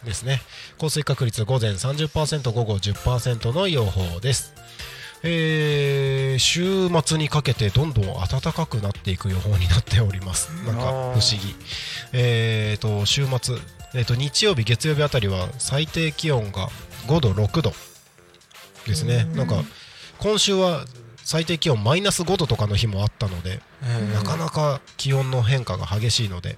[0.05, 0.41] ですね。
[0.77, 4.53] 降水確率午前30%午後10%の予報です。
[5.23, 10.49] えー週末にかけてどんどん暖かくなっていく予報になっております。
[10.65, 11.55] なんか不思議。
[12.13, 13.57] えーと週末、
[13.93, 16.69] えー、と日曜日月曜日あたりは最低気温が
[17.07, 17.73] 5度6度
[18.85, 19.25] ですね。
[19.35, 19.63] なんか
[20.19, 20.85] 今週は
[21.23, 26.57] 最低気温マイナス5度とかの日もあったので、うんなかなか気温の変化が激しいので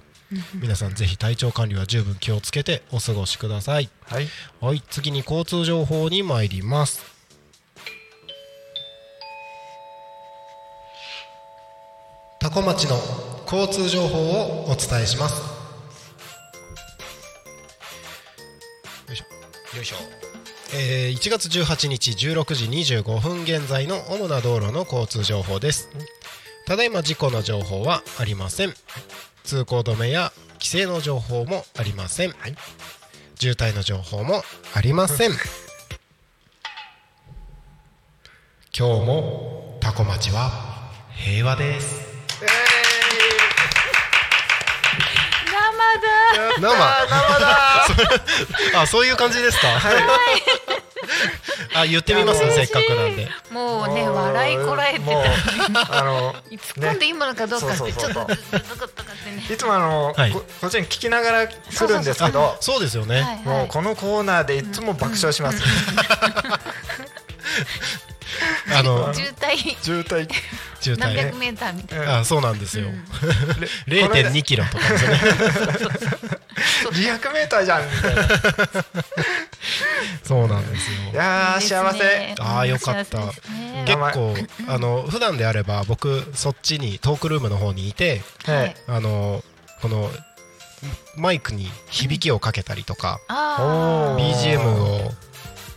[0.54, 3.90] 皆さんぜひ体調管理は十分気をつけてお過ごしください。
[4.02, 4.28] はい。
[4.60, 7.02] はい次に交通情報に参ります。
[12.38, 12.96] 多古町の
[13.44, 15.42] 交通情報をお伝えします。
[19.08, 19.76] よいしょ。
[19.76, 19.96] よいしょ。
[20.72, 25.90] えー1月18日16時25分現在の主な道路の交通情報です
[26.70, 28.72] ただいま事故の情報はありません。
[29.42, 32.34] 通行止めや規制の情報もありません、
[33.34, 35.32] 渋滞の情報もありません。
[38.72, 42.09] 今日もタコ町は平和です
[46.60, 46.76] 生だ。
[48.72, 48.78] 生。
[48.80, 49.68] あそういう感じですか？
[51.74, 52.40] あ言ってみます？
[52.54, 53.28] せっかくなんで。
[53.50, 55.98] もうね笑いこらえてた。
[55.98, 58.26] あの 突っ込んでいいものかどうかってちょっと
[59.52, 60.30] いつもあの、はい。
[60.32, 61.54] ここっちに聞きながら来
[61.88, 62.56] るんですけど。
[62.60, 62.96] そうです。
[62.96, 65.62] よね、はいもうこのコーナーでいつも爆笑します、
[68.72, 69.76] あの渋滞。
[69.82, 70.28] 渋滞。
[70.80, 72.18] 渋滞ね何百メーターみたいな。
[72.20, 73.04] あそうなんですよ、ん。
[73.86, 75.18] 0.2キロとかですよね
[76.92, 78.22] 200メーターじゃんみたいな。
[78.22, 78.26] い
[80.22, 80.96] そうなんですよ。
[81.12, 81.80] やーいいですね。
[81.80, 83.18] 幸せあーよかった。
[83.84, 84.36] 結構
[84.68, 88.76] あの普段であれば僕そっちにトークルームの方にいてはい。
[88.86, 89.42] あの
[89.82, 90.10] この
[91.16, 95.12] マイクに響きをかけたりとか、BGM を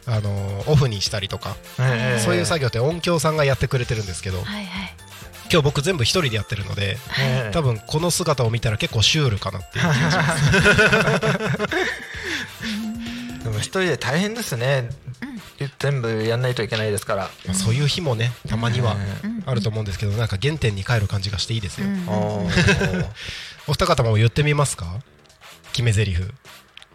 [0.05, 4.93] あのオフにしたりとか、ええそういう作業って音響さんがやってくれてるんですけどあはいはい。
[5.51, 10.43] 今日僕全部一人でやってるのでええ多分この姿を見たら結構シュールかなっていう気がします。
[13.43, 14.89] でも一人で大変ですね、
[15.79, 22.07] 全部やんないといけないですから、まあそういう日もねたまにはうんあると思うんですけどなんか原点に帰る感じがしていいですよ、うん。
[23.67, 24.95] お二方も言ってみますか？
[25.73, 26.17] 決め台詞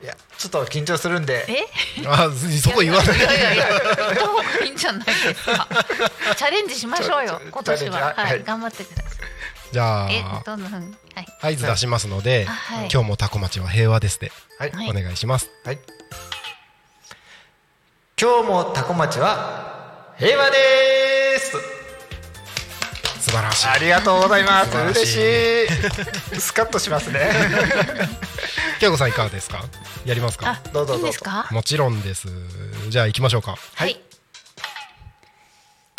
[0.02, 1.44] いやちょっと緊張するんで。
[1.48, 1.66] え？
[2.06, 2.28] あ
[2.62, 3.18] そこ言わない。
[3.18, 5.66] いやいやいや言った方がいいんじゃないですか？
[6.37, 8.00] チャレンジしましょうよ今年は。
[8.00, 8.44] ははいい。
[8.44, 9.12] 頑張ってください。
[9.72, 10.94] じゃえあどんなふうに？
[11.40, 11.54] はい。
[11.54, 12.88] 合図出しますので、あはい。
[12.92, 14.90] 今日もタコ町は平和ですで、はい、はい。
[14.90, 15.50] お願いします。
[15.64, 15.78] はい。
[18.20, 21.56] 今日もタコ町は平和です
[23.20, 23.68] 素晴らしい。
[23.68, 24.76] ありがとうございます。
[24.76, 25.16] 嬉し
[26.37, 26.40] い。
[26.40, 27.31] スカッとしますね。
[28.81, 29.64] 京子さんいかがですか？
[30.04, 30.50] やりますか？
[30.50, 31.02] あどうぞどうぞ。
[31.02, 31.46] いいんですか？
[31.50, 32.28] もちろんです。
[32.88, 33.57] じゃあ行きましょうか。
[33.74, 34.00] はい。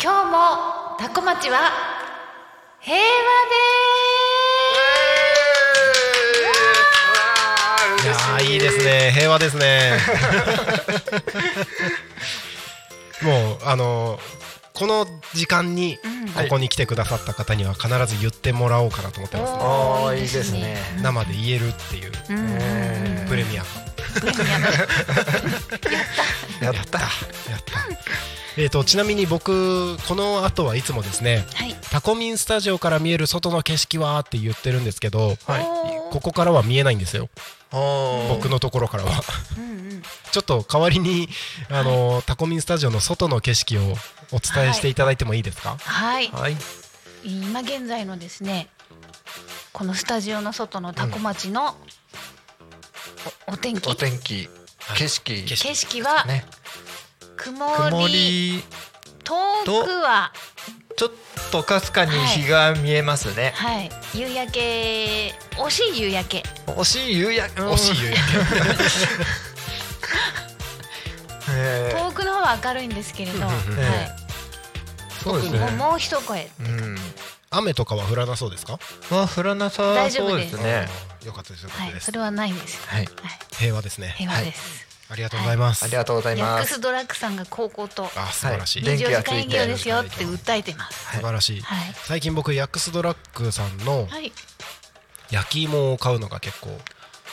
[0.02, 1.70] 今日もタコ町は
[2.80, 3.02] 平和
[8.02, 9.12] いやーいいですね。
[9.14, 9.98] 平和ですね。
[13.20, 14.18] もうあの
[14.80, 16.02] この時間にこ
[16.48, 20.78] こに来てくださった方には必ず言ってもらおうかなと思ってます、ねおーいいですね。
[21.02, 22.12] 生で言えるっていう。
[23.28, 23.68] プレミアム。
[24.14, 24.64] プレミアム。
[26.64, 26.98] やった。
[26.98, 27.86] やった。
[28.56, 31.76] えー、とちなみに僕この後はいつもですねはい。
[31.90, 35.62] タコミンスタジオから見える外の景色はって言ってるんですけど、はい。
[36.10, 37.28] ここからは見えないんですよ
[37.72, 39.22] 僕のところからは。
[39.56, 40.02] うんうん。
[40.32, 41.28] ちょっと代わりに
[41.68, 43.80] あの、タコミンスタジオの外の景色を
[44.32, 46.28] お伝えしていただいてもいいですか、はい。
[46.28, 46.56] はい。
[47.24, 48.68] 今現在のですね
[49.74, 51.76] このスタジオの外のタコ町の
[53.46, 53.88] おお天気。
[53.88, 54.48] お天気。
[54.96, 55.44] 景色。
[55.44, 56.44] 景色はね。
[57.36, 58.62] 曇り。
[59.24, 60.32] 遠くは
[60.96, 61.10] ちょっ
[61.50, 63.90] とかすかに日が見えますね、はい。
[64.14, 65.34] 夕焼け。
[65.56, 66.42] 惜しい夕焼け。
[66.66, 67.62] 惜しい夕焼け？
[67.62, 68.20] 惜しい夕焼
[71.52, 73.54] えー遠くの方は明るいんですけれど、はい。
[73.78, 74.08] え
[75.22, 75.58] そうですね。
[75.72, 76.96] もう一声うん。
[77.50, 78.78] 雨とかは降らなそうですか？
[79.10, 80.62] まあ降らなさ大丈夫でそうです。
[80.62, 80.88] すね
[81.24, 82.00] よかったですよかったです、はい。
[82.02, 82.78] それはないです。
[82.86, 83.04] はい。
[83.04, 83.14] はい。
[83.56, 84.14] 平和ですね。
[84.18, 86.38] 平和です、ありがとうございます、ありがとうござい。
[86.38, 88.96] ヤッますクスドラッグさんが高校とあ素晴らしい、はい。
[88.96, 91.16] 24時間営業ですよって訴えてます。
[91.16, 91.94] 素晴らしい、はい。
[92.04, 94.32] 最近僕ヤックスドラッグさんのはい。
[95.30, 96.78] 焼き芋を買うのが結構。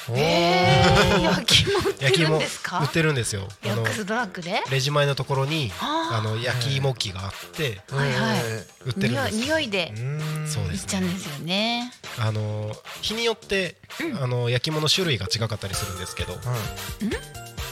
[0.10, 2.80] えー、焼き芋売って焼き芋るんですか？
[2.80, 3.48] 売ってるんですよ。
[3.64, 4.64] ヤックスドラッグで？
[4.72, 6.22] レジ前のところにあ。
[6.24, 8.40] の焼き芋機があってはいはい。
[8.86, 10.48] 売ってるん匂いです匂いでうん。
[10.48, 11.92] そうですちゃうんですよね。
[12.20, 12.72] あの
[13.02, 13.76] 日によって、
[14.22, 16.40] あの焼き物の種類が違かったりするんですけど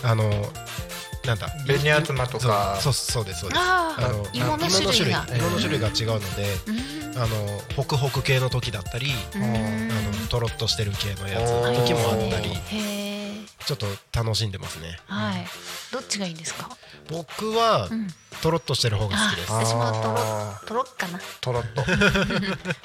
[0.06, 0.30] あの
[1.26, 2.78] なんだ紅あずまとか。
[2.80, 3.62] そうそうそうですそうです。
[3.62, 5.26] あーの芋の種類が。
[5.36, 7.18] 芋の種類が違うので、うん。
[7.18, 7.28] あの
[7.76, 9.44] ホクホク系の時だったり、うん。
[9.44, 12.52] あのとろっとしてる系のやつの時もあったり
[13.66, 15.00] ちょっと楽しんでますね。
[15.08, 15.46] はい。
[15.92, 16.70] どっちがいいですか？
[17.10, 18.08] 僕はうん。
[18.42, 19.52] とろっとしてる方が好きです。
[19.52, 21.20] あ私もとろあとろっかな。
[21.42, 21.84] とろっと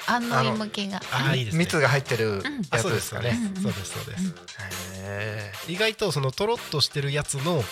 [0.07, 1.01] 安納芋系が。
[1.11, 1.59] ああいいですね。
[1.59, 3.37] 蜜が入ってるあやつそうですかね。
[3.61, 4.33] そうですそうです。
[4.95, 7.63] へ意外とそのとろっとしてるやつのうん。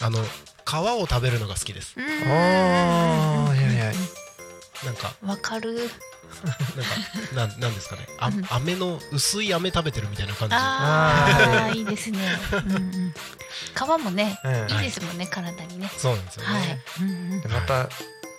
[0.00, 1.94] あの皮を食べるのが好きです。
[1.98, 3.76] ああいやい。
[3.76, 3.92] や
[4.84, 5.90] なんかわかる。
[7.34, 12.18] なんかなんなんですかねあうん飴の薄い飴食べてるみたいな感じああ、いいですね。
[12.52, 13.14] うんうん。
[13.74, 15.90] 皮もね、うんいいですもんね、体にね。
[15.96, 16.80] そうなんですよね、はい。
[17.00, 17.48] うんうんで。
[17.48, 17.88] また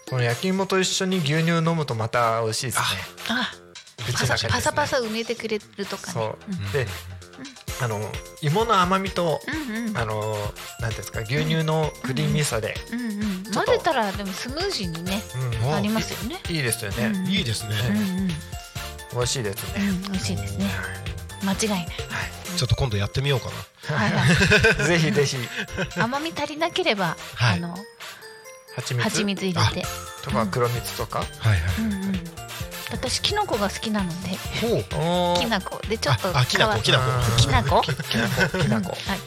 [0.10, 2.84] この焼き芋と一緒に牛乳飲むとまた美味しいですね
[3.30, 3.52] あ、
[4.12, 6.14] パサパサパサ埋めてくれるとかね。
[6.14, 6.88] そううんで
[7.82, 8.00] あの
[8.42, 9.98] 芋の甘みとうんうん。
[9.98, 10.36] あの
[10.80, 13.04] なんですか牛乳のクリーミーさでうんう
[13.40, 13.44] ん。
[13.44, 15.22] ちょっと混ぜたらでもスムージーにね、
[15.64, 16.40] うんあありますよね。
[16.50, 18.28] いいですよねうんいいですね、うんうん。
[19.14, 20.66] 美味しいですうねん、美味しいですね。
[21.44, 21.88] 間違いない。
[22.58, 23.48] ちょっと今度やってみようか
[23.90, 24.84] なはいはい。
[24.88, 25.38] ぜひぜひ
[26.00, 27.78] 甘み足りなければ、はいあの
[28.76, 29.04] 蜂蜜？
[29.10, 29.88] 蜂蜜入れて。
[30.24, 31.20] とか黒蜜とか？
[31.20, 32.24] はいはい、うんうん。
[32.96, 34.30] 私キノコが好きなので、
[35.40, 35.80] きなこ。
[35.88, 37.04] でちょっとああきなこ皮きなこ。
[37.38, 37.82] きなこ？
[37.82, 38.58] ききなこ。
[38.60, 38.98] きなこ。
[39.08, 39.18] あ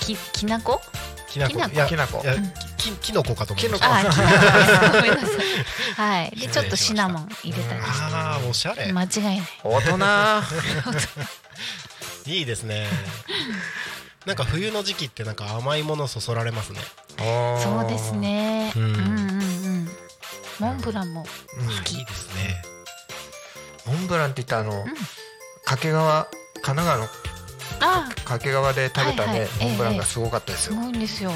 [0.00, 0.80] ききなこ？
[1.28, 1.54] きなこ。
[1.88, 2.20] きなこ。
[2.24, 2.34] いや
[2.76, 5.30] きききのこかと思いました ごめんなさい。
[5.96, 6.30] はい。
[6.38, 8.86] でちょっとシナモン入れたりしあーおしゃれ。
[8.86, 9.42] て間違いない。
[9.64, 9.98] 大人。
[12.30, 12.86] いいですね。
[14.26, 16.80] なんか冬の時期ってなんか甘いものそそられますね。
[17.18, 18.72] そうですね。
[18.76, 19.04] ううんんうんう
[19.84, 19.90] ん。
[20.60, 21.26] モンブランも
[21.58, 21.66] うん。
[21.66, 22.62] 好きいいですね
[23.92, 24.84] モンブランって言ったらあの
[25.64, 26.24] 掛川
[26.62, 27.04] 神奈川の
[27.80, 29.48] あ掛川で食べたねはいはい。
[29.68, 31.30] モンブランがすごかったですすよごいんですよ。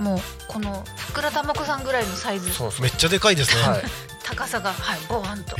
[0.00, 0.18] もう
[0.48, 2.50] このふっくらたまこさんぐらいのサイズ。
[2.52, 2.82] そうそう。
[2.82, 3.82] めっちゃでかいですね、はい。
[4.24, 4.98] 高さがはい。
[5.08, 5.56] ボワンと。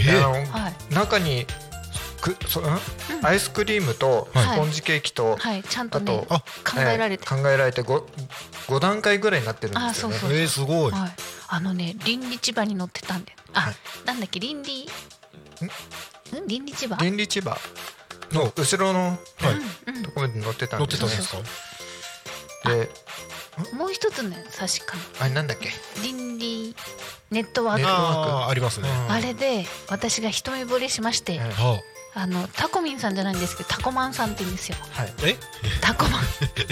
[0.91, 1.47] 中に
[2.21, 2.81] くそん？
[3.23, 4.47] アイスクリームとはい。
[4.47, 5.63] スポンジケーキとはい。
[5.63, 7.25] ちゃんとあねとあ考えられて。
[7.25, 8.03] えー考えられて 5,
[8.69, 10.17] 5段階ぐらいになってるんですよね。
[10.17, 10.93] あそうそうえー、すごい。
[10.93, 11.13] はい、
[11.49, 13.37] あのね倫理千葉に乗ってたんで。
[13.55, 13.75] あ、はい。
[14.07, 14.89] なんだっけ倫理
[15.65, 15.71] ん？
[16.49, 17.57] 倫理千葉倫理千葉
[18.33, 19.19] のの後ろのはい。
[19.87, 20.03] うんうん。
[20.03, 21.37] ところに乗ってた乗んですよってたんです
[22.65, 22.71] か？
[22.71, 22.89] で
[23.77, 24.97] もう一つね確か。
[25.21, 25.69] あれなんだっけ？
[26.03, 26.75] 倫理
[27.31, 27.83] ネットワーク。
[27.83, 28.33] ネットあワーク。
[28.33, 29.13] あーありますね、うん。
[29.19, 31.51] れで私が一目惚れしまして、はい。
[31.51, 31.81] は
[32.15, 34.77] あのタコミンさんじゃないんですけどタコマンさんって言うんですよ。
[34.91, 35.09] はい。
[35.09, 35.37] あえ？
[35.81, 36.23] タコマン。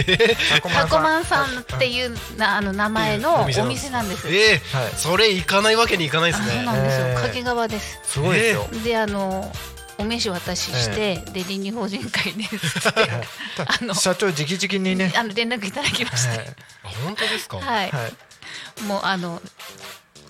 [0.74, 4.28] タコマンさんっていうなあの名前のおお店店なんです。
[4.28, 4.92] えーはい。
[4.96, 7.98] それ行かないわけにいかないですあそうねなんですよ、えー掛川です。
[8.04, 8.68] すごいですよ。
[8.84, 9.50] であの
[9.96, 15.12] お名刺渡しして、で倫理法人会です あの社長直々にね。
[15.16, 16.38] あの連絡いただきましはい。
[16.38, 16.50] て、
[16.84, 18.82] あ本当ですか、はい、はい。
[18.82, 19.40] もうあの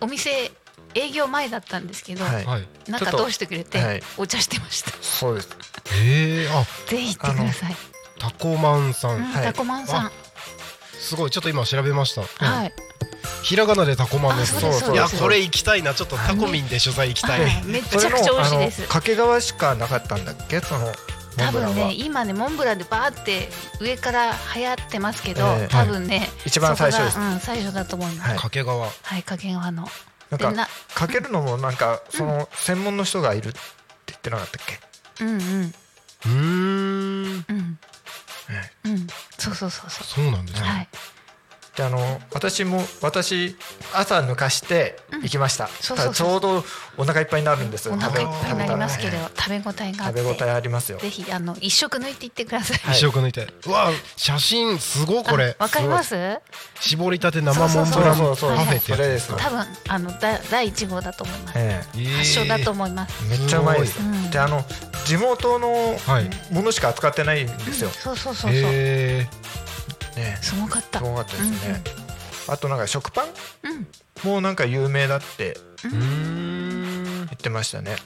[0.00, 0.50] お店
[0.94, 2.44] 営業前だったんですけど、はい。
[2.44, 2.68] はい。
[2.88, 4.02] なんかどうしてくれて、はい。
[4.16, 4.90] お茶してました。
[5.00, 5.48] そうです。
[5.94, 6.48] え。
[6.48, 7.76] ー、あぜひ行ってください。
[8.18, 9.44] タコマンさん、うんはい。
[9.44, 10.12] タコマンさん、
[10.98, 11.30] すごい。
[11.30, 12.72] ちょっと今調べました、はい、
[13.42, 14.56] ひらがなでタコマンです。
[14.56, 15.94] あそういやこれ行きたいな。
[15.94, 18.82] ちょっとタコミンで取材行きたい、はい、めっちゃくちゃ美味しいです。
[18.82, 20.60] 掛川しかなかったんだっけ？
[20.60, 20.92] そのモ
[21.38, 21.74] 多分ンブランは。
[21.88, 23.48] ね今ねモンブランでバーって
[23.80, 25.68] 上から流行ってますけど、ええ。
[25.68, 27.14] 多分ね、一番最初です。
[27.14, 28.28] そこがうん最初だと思います。
[28.28, 28.36] はい。
[28.36, 28.84] 掛川。
[28.84, 29.88] はい、掛川の。
[30.30, 33.58] なんかかけるのもなんかその専門の人がいるって
[34.06, 35.24] 言ってなかったっけ？
[35.24, 35.74] うんうん。
[36.24, 36.30] うー。
[36.32, 37.78] んうん。
[38.50, 39.06] えうん、
[39.38, 40.62] そうそうそうそそうなんですう。
[40.62, 40.88] ね、はい。
[41.76, 43.56] であの私も私
[43.94, 46.64] 朝抜かして行きました、ちょうど
[46.96, 47.88] お腹いっぱいになるんです。
[47.88, 50.18] お腹いっぱいになりますけど食べ食べ応えがあって。
[50.20, 50.98] 食べ応えありますよ。
[50.98, 52.78] ぜひあの一食抜いていってください。
[52.78, 52.94] はい。
[52.96, 53.46] 一食抜いて。
[53.66, 55.56] うわ写真すごいこれ。
[55.58, 56.16] あわかります？
[56.80, 58.56] 絞りたて生モンブランそうそうそう。
[58.56, 61.54] パフェってやつです多分あのだ第一号だと思います。
[61.56, 61.98] ええ。
[61.98, 63.24] ー発祥だと思います。
[63.26, 64.00] えめっちゃうまいです。
[64.00, 64.30] うん。
[64.30, 64.64] であの
[65.04, 66.30] 地元のはい。
[66.52, 68.60] ものしか扱ってないんですよ、そうそうそうそう。
[68.64, 69.26] え
[70.20, 70.38] ね。
[70.42, 70.98] すごかった。
[70.98, 71.82] すごかったですね、
[72.48, 73.26] あとなんか食パン？
[73.64, 74.30] うん。
[74.30, 77.96] もなんか有名だって言ってましたね。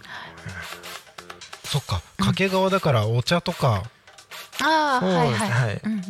[1.65, 2.03] そっか。
[2.19, 3.83] 掛川だからお茶とか。
[4.63, 5.27] ああそうはい。
[5.27, 5.31] はい。
[5.31, 5.81] ですはい。
[5.85, 6.03] うんうん。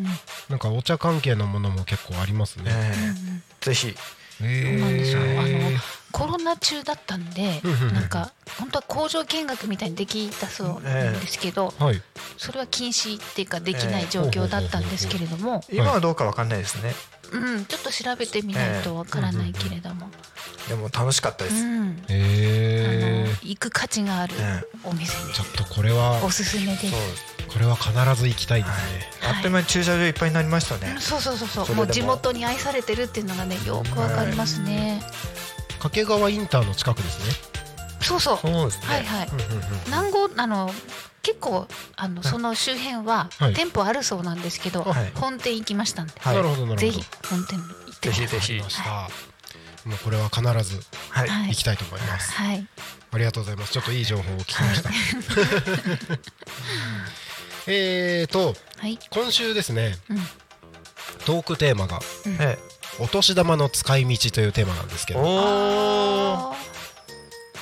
[0.51, 2.65] なんかお茶関係のものも結構ありますね。
[2.67, 2.99] ええ。
[2.99, 3.43] うんうん。
[3.63, 3.95] ぜひえ
[4.39, 5.21] そうなんですよ。
[5.21, 7.61] あのーコロナ中だったんで
[7.93, 12.01] なんか本当は工場見学みたいにできたそうなんですけど、はい。
[12.39, 16.95] それは禁止っていうかできない状況だったんですけれども、今はどうかわかんないですね、
[17.39, 20.11] うん、ちょっと調べてみないとわからないけれども、
[20.69, 23.27] でも楽しかったです、うん、あえ。
[23.27, 26.23] の行く価値があるえお店ちょっとこれは。
[26.25, 26.95] おすすめです。
[27.53, 29.09] これは必ず行きたいですね。
[29.21, 29.37] はい。
[29.37, 30.93] あっという間に駐車場いっぱいになりましたね。
[30.95, 31.69] うん、そうそうそうそう。
[31.69, 31.75] も。
[31.75, 35.03] もう地元に愛されてるっていうのがねよくわかりますね、
[35.79, 37.35] 掛川インターの近くですね。
[38.01, 38.39] そうそう。
[38.39, 39.29] そうですね、はいはい。
[39.29, 39.63] うんうんうん。
[39.87, 40.71] 南郷あの
[41.25, 41.67] 結構
[41.97, 43.55] あのその周辺ははい。
[43.55, 45.11] 店舗あるそうなんですけど、はい。
[45.15, 46.37] 本店行きましたんで、はい。
[46.37, 46.81] なるほどなるほど。
[46.81, 48.39] ぜひ本店に行ってぜひぜひ。
[48.39, 49.09] わかりました
[49.89, 50.47] もうこれは必ず
[51.11, 52.33] はい、はい行きたいと思います。
[52.33, 52.67] はい。
[53.13, 53.73] ありがとうございます。
[53.73, 54.91] ちょっといい情報を聞きました。
[57.67, 58.99] えーとはい。
[59.11, 60.19] 今週ですねうん。
[61.25, 62.01] トークテーマが
[62.41, 62.59] え
[63.01, 66.55] お年玉の使い道というテーマなんですけえど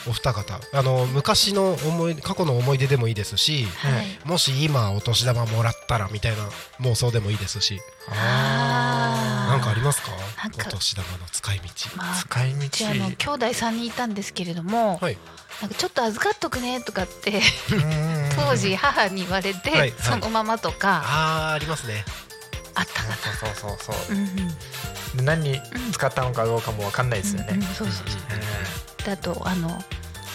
[0.09, 0.61] お二方。
[0.73, 4.29] あの昔の思い過去の思い出でもいいですしはい。
[4.29, 6.49] もし今お年玉もらったらみたいな
[6.81, 7.81] 妄想でもいいですし。
[8.09, 9.51] あー。
[9.53, 10.11] なんかありますか？
[10.67, 11.65] お年玉の使い道。
[11.97, 15.19] まあ使いうちあの道兄弟3人いたんですけれども、はい。
[15.61, 17.41] なんかちょっと預かっとくねとかって
[17.73, 19.93] うん当時母に言われて、はいはい。
[19.93, 21.03] そのままとか。
[21.05, 22.05] あーありますね。
[22.75, 24.17] あったかな、そうそうそうそう。
[24.17, 24.37] うんうん。
[25.19, 25.61] で何に
[25.93, 28.21] 使ったのかどうかもわかんないですよね、うんうんそうそうそう
[29.07, 29.69] えだとあの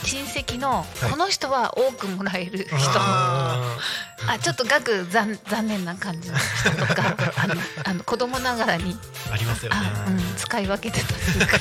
[0.03, 1.09] 親戚のい。
[1.09, 3.79] この人は多くもらえる人、えあ
[4.27, 8.97] あちょっと額残残念な感じの人とか あのあの子供ながらに。
[9.31, 9.77] ありますよね。
[9.79, 11.57] あ、うん、使い分けてたというか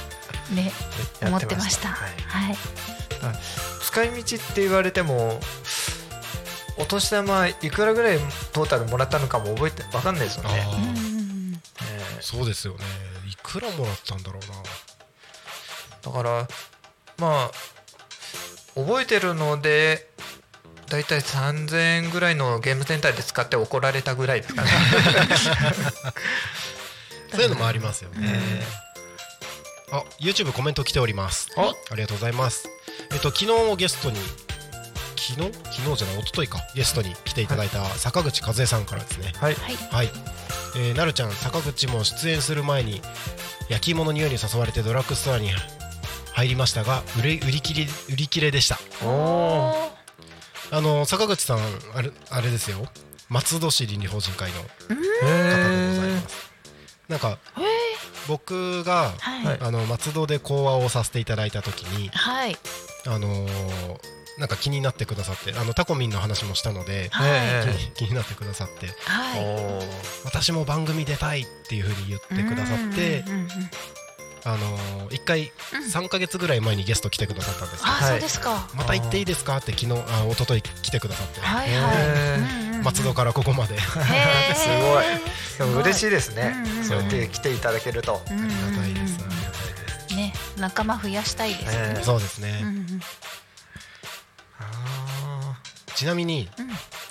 [0.50, 1.88] ねー思ってました。
[1.88, 2.46] はい。
[2.46, 2.58] はい。
[3.84, 5.40] 使い道って言われても
[6.78, 8.18] お年玉いくらぐらい
[8.52, 10.66] トータルもらったのかも覚えてわかんないですよね、
[12.20, 12.84] そうですよね。
[13.30, 14.56] いくらもらったんだろうな。
[14.58, 14.91] え
[16.02, 16.48] だから
[17.18, 17.50] まあ
[18.74, 20.08] 覚えてるので
[20.88, 24.68] だいたい3000円ぐらいのゲームセンターで使って怒られたぐらいですかね、
[27.32, 28.38] そういうのもありますよね、
[29.90, 31.48] あ YouTube コメント来ております。
[31.56, 31.72] あ。
[31.90, 32.68] ありがとうございます。
[33.10, 34.18] えっと昨日ゲストに
[35.16, 35.52] 昨日？
[35.52, 36.58] 昨日じゃない一昨日か。
[36.74, 39.32] ゲストに来ていただいた坂口和恵さんからですね。
[39.40, 39.54] はい。
[39.54, 39.76] はい。
[39.90, 40.10] はい、
[40.76, 43.00] えー、なるちゃん坂口も出演する前に
[43.68, 45.50] 焼き芋の匂いに誘われてドラッグストアに
[46.32, 48.78] 入りましたが売れ売り切り売り切れでした。
[49.04, 49.92] おお
[50.70, 51.58] あの坂口さん
[51.94, 52.86] あれあれですよ。
[53.28, 56.52] 松戸市倫理法人会の方でございます。
[57.08, 57.38] なんか
[58.28, 59.44] 僕がはい。
[59.44, 62.56] はいあの松戸で講話をさせていただいた時にはい。
[63.06, 63.98] あのー
[64.38, 67.30] なんか気になってくださってあのタコミンの話もしたので、はい。
[67.30, 69.44] え気に気になってくださってはい。
[69.44, 69.80] お
[70.24, 73.22] 私も番組出たいっていうふうに言ってくださって
[74.44, 75.84] あのー、1回うん。
[75.84, 78.10] 3か月ぐらい前にゲスト来てくださったんですけどあ、はい。
[78.10, 78.68] そうですか。
[78.74, 79.56] また行っていいですか？
[79.58, 82.82] って昨日あ一昨日来てくださって、はいへはい。
[82.82, 83.78] 松戸からここまで。
[83.80, 83.88] す
[84.68, 85.04] ごい。
[85.58, 90.16] でも嬉しいですね、うんうんそうやって来ていただけると、うんうんうんありがたいですありがたいです。
[90.16, 91.70] ね仲間増やしたいですね。
[91.74, 92.04] ええ。
[92.04, 93.00] そうですね、うんうん。
[94.58, 95.56] あ
[95.94, 96.68] ちなみに、うん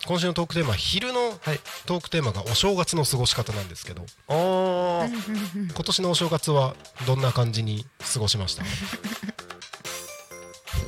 [0.07, 1.59] 今週のトークテーマ昼のはい。
[1.85, 4.01] トークテーマがお正月の過ごし方なんですけど。
[4.27, 5.07] ーおー。
[5.07, 5.19] うんうん
[5.63, 6.75] うん今年のお正月は
[7.07, 8.63] どんな感じに過ごしました？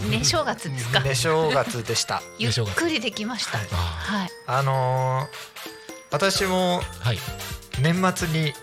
[0.09, 0.99] ね正月ですか？
[1.01, 2.21] ね正月でした。
[2.39, 3.57] ゆっくりできました。
[3.59, 3.67] はい。
[3.71, 4.29] あはい。
[4.47, 5.35] あのー
[6.11, 7.19] 私もーはい。
[7.79, 8.53] 年末に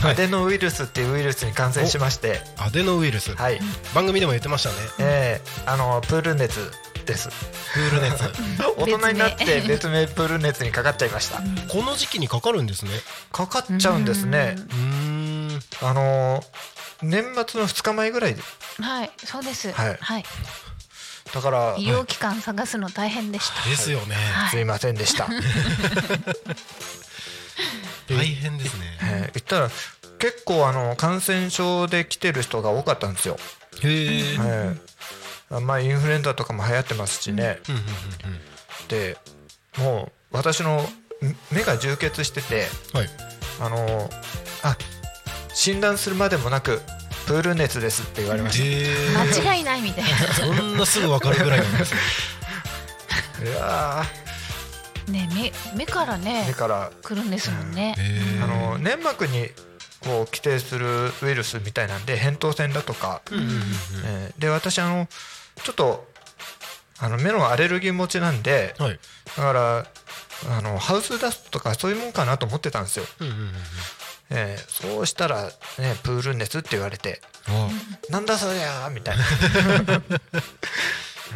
[0.00, 2.40] はいアデノウイルスっていうウイルスに感染しまして。
[2.58, 3.60] アデノウイルス、はい、
[3.94, 4.74] 番組でも言ってましたね。
[4.98, 6.70] えー、あのプール熱
[7.04, 7.28] です。
[7.28, 8.24] プール熱。
[8.76, 10.06] 大人になって別名。
[10.06, 11.38] プール熱にかかっちゃいました。
[11.68, 12.90] この時期にかかるんですね。
[13.32, 14.56] かかっちゃうんですね。
[14.56, 15.62] うーん。
[15.82, 16.44] あのー
[17.02, 18.40] 年末の2日前ぐらいで。
[18.80, 19.70] はいそうです。
[19.72, 19.98] はい。
[20.00, 20.24] はい。
[21.34, 23.68] だから医療機関探すの大変でした。
[23.68, 24.50] ですよね、はい。
[24.50, 25.26] すいませんでした、
[28.08, 28.98] 大変ですね。
[29.02, 29.70] えー言ったら
[30.18, 33.36] 結構あの感染症で来てる人が多かったんですよ、
[33.82, 34.76] へえ、
[35.60, 38.88] まあインフルエンザとかも流行ってますしね、うん。
[38.88, 39.16] で
[39.78, 40.86] もう私のん
[41.52, 43.10] 目が充血しててうんはい。
[43.60, 44.10] あの
[44.62, 44.76] あ
[45.52, 46.80] 診断するまでもなく
[47.26, 51.94] プール熱ですって言われましへえ間違いないみたいそんなすぐわかるぐらいなんです
[53.44, 54.04] いや
[55.06, 56.90] なね目目からーね目から。
[57.02, 57.94] 来るんですもんね。
[57.98, 59.48] へあの粘膜に
[60.00, 63.62] こう規定するウイルスみたいなんで扁桃腺だとか、うんうんうんうん。
[64.06, 65.08] えーで私あの
[65.62, 66.06] ちょっと
[66.98, 68.98] あの目のアレルギー持ちなんではい。
[69.36, 69.86] だから
[70.56, 73.52] あのハウスダストとかそういうもんかなと思ってたんですよ、うんうんうんうん。
[74.30, 75.50] えーそうしたら、ね、
[76.02, 77.68] プール熱って言われてあ
[78.10, 79.24] なんだそりゃーみたいな、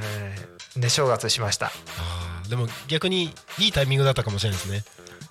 [0.03, 1.67] えーね正月しました。
[1.67, 4.85] あーでも逆にいいタイミングだったかもしれないですね。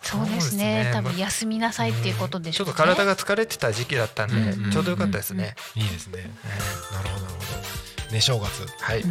[0.04, 0.84] そうですね。
[0.84, 0.92] ですね。
[0.94, 6.30] 多分休みなさいっていうことでしちょっょうねと体が疲れてた時期だったんで、うんうんちょうどよかったですね、いいですね。
[6.46, 6.94] え。
[6.96, 8.64] なるほどなるほどね正月。
[8.64, 9.04] ーはい、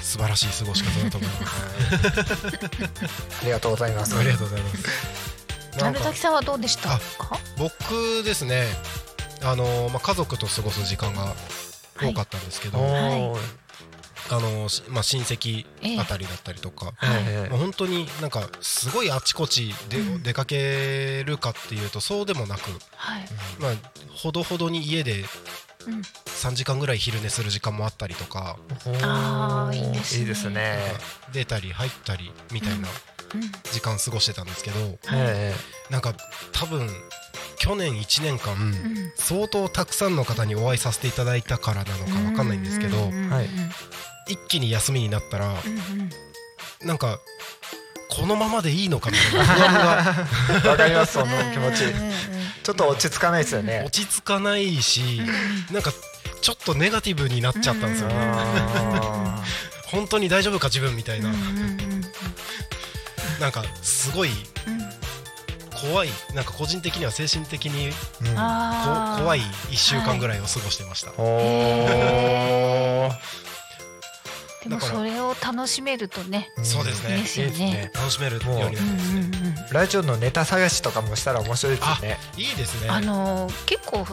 [0.00, 1.54] 素晴らしい過ごし方だと思います。
[3.42, 4.18] ありがとうございます。
[4.18, 5.78] ありがとうございます。
[5.78, 7.38] なんか丸滝さんはどうでしたか？
[7.56, 8.64] 僕ですね
[9.42, 11.34] あのーまあ家族と過ごす時間が
[11.96, 13.20] 多かったんですけど、おはい。
[13.20, 13.36] ー
[14.32, 15.66] あのしまあ親戚
[15.98, 20.22] あたりだったりとか、はいええまあ本当になんかすごいあちこちで、うん。
[20.22, 23.24] 出かけるかっていうとそうでもなく、はい。
[23.58, 23.72] まあ
[24.14, 25.24] ほどほどに家で
[25.86, 26.00] うん。
[26.00, 28.56] 3時間ぐらい昼寝する時間もあったりとか、
[29.02, 30.20] あーいいですね。
[30.20, 30.78] いいですね。
[31.32, 32.88] 出たり入ったりみたいな
[33.34, 33.40] うん。
[33.72, 35.54] 時間過ごしてたんですけど、え
[35.90, 36.14] なんか
[36.52, 36.88] 多分
[37.58, 39.12] 去年1年間、うん。
[39.16, 43.48] 相当たくさんの方にお会いさせていただいたからなのかわかんないんですけど、うんうんうんうんはい
[44.28, 46.04] 一気に休みになったらうんう
[46.84, 46.86] ん。
[46.86, 47.18] なんか
[48.10, 49.44] このままでいいのかみたいな。
[49.44, 50.26] 不安が
[50.64, 51.84] えわかりますその気持ち。
[52.62, 53.82] ちょっと落ち着かないですよね。
[53.86, 55.22] 落ち着かないし
[55.72, 55.92] なんか
[56.42, 58.14] ちょっとネガティブになっちゃったんですよね。
[58.18, 59.42] あ
[59.86, 61.30] 本当に大丈夫か自分みたいな。
[63.40, 64.30] なんかすごい
[64.66, 64.90] うん
[65.80, 69.22] 怖いなんか個人的には精神的にーうん。
[69.22, 73.49] 怖い1週間ぐらいを過ごしてました、おー
[74.62, 77.16] でもそれを楽しめるとねそうですね。
[77.16, 77.90] いいですよね。
[77.94, 78.58] 楽しめるように。
[78.58, 79.20] なるんですね
[79.68, 79.72] うん。
[79.72, 82.18] ラジオのネタ探しとかもしたら面白いですよね。
[82.36, 82.90] いいですね。
[82.90, 84.06] あのー結構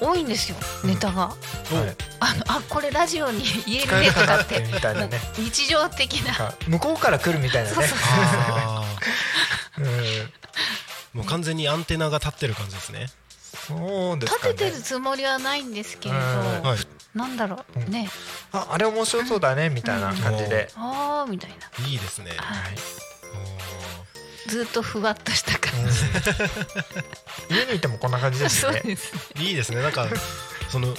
[0.00, 1.34] 多いんですよネタが、
[1.72, 1.96] おはい。
[2.20, 4.60] あのあこれラジオに 言えるねとかって。
[4.60, 5.20] みたいなね。
[5.36, 6.52] 日常的な。
[6.66, 7.76] 向こうから来るみたいなね。
[11.14, 13.06] もう完全にアンテナが立ってる感じですね。
[13.66, 16.62] そうです立ててるつもりはないんですけれど、うん。
[16.62, 16.78] はい
[17.14, 17.90] なんだろう。
[17.90, 18.08] ね。
[18.52, 20.70] ああれ面白そうだねみたいな感じで。
[20.76, 21.86] あーみたいな。
[21.86, 22.30] いいですね。
[22.36, 22.74] はい。
[24.46, 27.56] おずっとふわっとした感うん。
[27.56, 28.72] 家にいてもこんな感じじ、 ですね。
[28.72, 28.80] ね。
[29.34, 29.82] ーいいですね。
[29.82, 30.06] なんか
[30.70, 30.94] その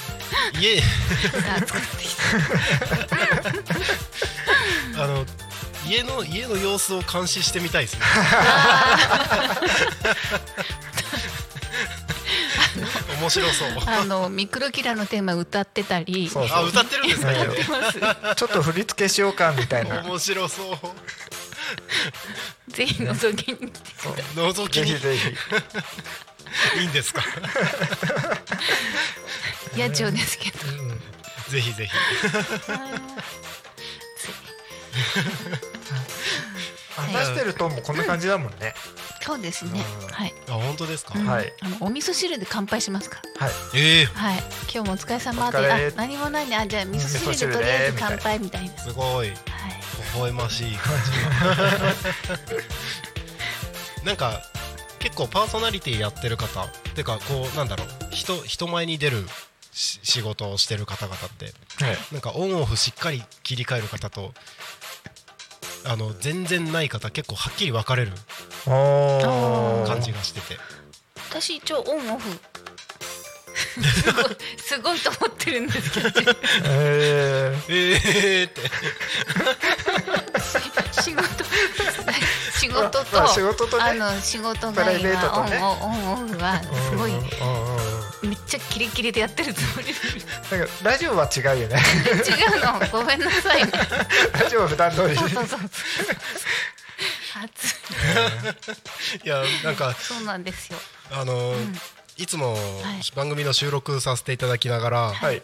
[0.59, 0.81] 家。
[0.81, 0.87] さ
[1.55, 2.23] あ作ってきた。
[5.03, 5.25] あの
[5.87, 8.01] 家の家の様子を監視してみたいですね
[13.19, 13.69] 面白そう。
[13.85, 16.29] あのミクロキラのテーマ歌ってたり。
[16.29, 17.31] そうあ歌ってるんですか？
[17.31, 17.63] やって
[18.35, 20.03] ちょっと振り付けしようかみたいな。
[20.03, 22.71] 面白そう。
[22.71, 26.81] ぜひ覗きに来て覗きにぜひぜひ。
[26.81, 27.21] いいんですか？
[29.75, 30.57] 野鳥ですけど。
[31.49, 31.91] ぜひぜひ
[36.99, 38.73] 話してるともうこんな感じだもんね。
[39.21, 39.83] そうですね。
[40.01, 40.07] うん。
[40.07, 41.25] はい、あ本当ですか、うん。
[41.25, 41.53] はい。
[41.61, 43.19] あのお味噌汁で乾杯しますか？
[43.39, 43.55] らはい。
[43.75, 44.05] ええ。
[44.05, 44.39] はい。
[44.73, 46.55] 今日もお疲れ様であ何もないね。
[46.57, 48.77] あじゃあ味噌汁でとりあえず乾杯みたいな。
[48.77, 49.29] すごい。
[49.29, 49.37] はい
[50.15, 51.11] 微笑ましい感じ。
[54.05, 54.41] なんか
[54.99, 57.87] 結構パーソナリティやってる方てかこうなんだろう。
[58.11, 59.27] 人人前に出る
[59.71, 61.97] し仕事をしてる方々ってはい。
[62.11, 64.33] なんかオンオフしっかり切り替える方と
[65.85, 68.11] あの全然ない方結構はっきり分かれる
[68.65, 70.59] 感じがしてて。
[71.29, 72.29] 私一応オンオフ。
[73.79, 76.09] すごいすごいと思ってるんですけど。
[76.65, 78.49] ええー。
[78.49, 78.61] って
[81.01, 81.25] 仕事
[82.59, 85.57] 仕事と、まあ仕事とねあの仕事プライ外はオンベートとね。
[85.57, 87.11] オンオンオフはーすごい
[88.21, 89.87] めっちゃキレキレでやってるつもり。
[89.87, 91.77] でなんかラジオは違うよね。
[92.05, 92.99] 違うの。
[92.99, 93.71] ごめんなさいね。
[94.33, 95.15] ラジオは普段通り。
[95.15, 95.59] そうそうそう。
[97.41, 97.73] 暑
[99.23, 100.79] いいやなんかそうなんですよ。
[101.11, 101.53] あの、
[102.17, 102.57] いつも
[103.01, 103.15] い。
[103.15, 105.41] 番組の収録させていただきながら、はい。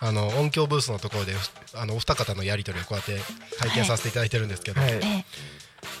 [0.00, 1.34] あの音響ブースのところで
[1.74, 3.18] あのお二方のやり取りをこうやって
[3.58, 4.92] 体験させていただいてるんですけど、はい。
[4.92, 5.24] え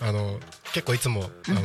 [0.02, 0.40] あの
[0.72, 1.60] 結構いつも、あの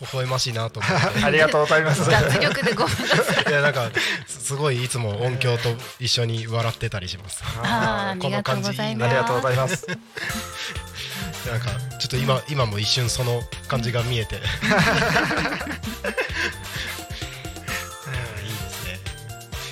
[0.00, 1.24] 微笑ましいなと思って。
[1.24, 2.08] ありがとうございます。
[2.08, 3.50] 脱力でごめんなさい。
[3.50, 3.90] いやなんか
[4.26, 5.68] すすごいいつも音響と
[6.00, 7.42] 一緒に笑ってたりします。
[7.62, 9.10] あーありがとうございます。
[9.10, 9.86] ありがとうございます。
[9.88, 11.66] なんか
[11.98, 14.42] ちょっと今今も一瞬その感じが見えて、うん。
[14.42, 14.48] いい
[18.50, 18.98] ですね。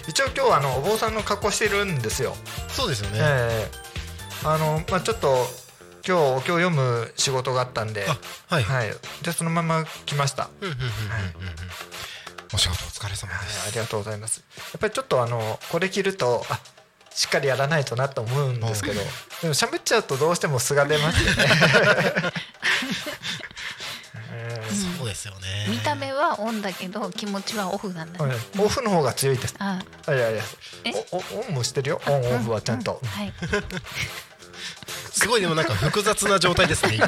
[0.08, 2.36] 一応今日はあのお坊さんの格好してるんですよ。
[2.68, 3.76] そうですよね、ええ。
[4.44, 5.46] あのまあちょっと
[6.07, 8.16] 今日お経を読む仕事があったんであ
[8.54, 8.90] はい、はい。
[9.24, 10.48] でそのまま来ました。
[10.61, 10.90] うんうんうんうんうん。
[12.54, 14.44] お仕事お疲れ様はいです、ありがとうございます。
[14.57, 16.61] やっぱりちょっとあのこれ着るとあ
[17.11, 19.00] しっかりやらないとなと思うんですけど
[19.42, 21.44] でも喋っちゃうとどうしても素が出ますよね。
[24.98, 25.66] そうですよね。
[25.68, 28.36] 見た目はオンだけど気持ちはオフなんだはい。
[28.36, 29.54] ねオフの方が強いです。
[29.59, 30.42] あいやいや。
[30.84, 30.92] え？
[31.11, 32.00] おおオンもしてるよ。
[32.07, 33.00] オンオフはちゃんと。
[33.04, 33.32] はい
[35.16, 37.06] すごいでもなんか複雑な状態ですね今。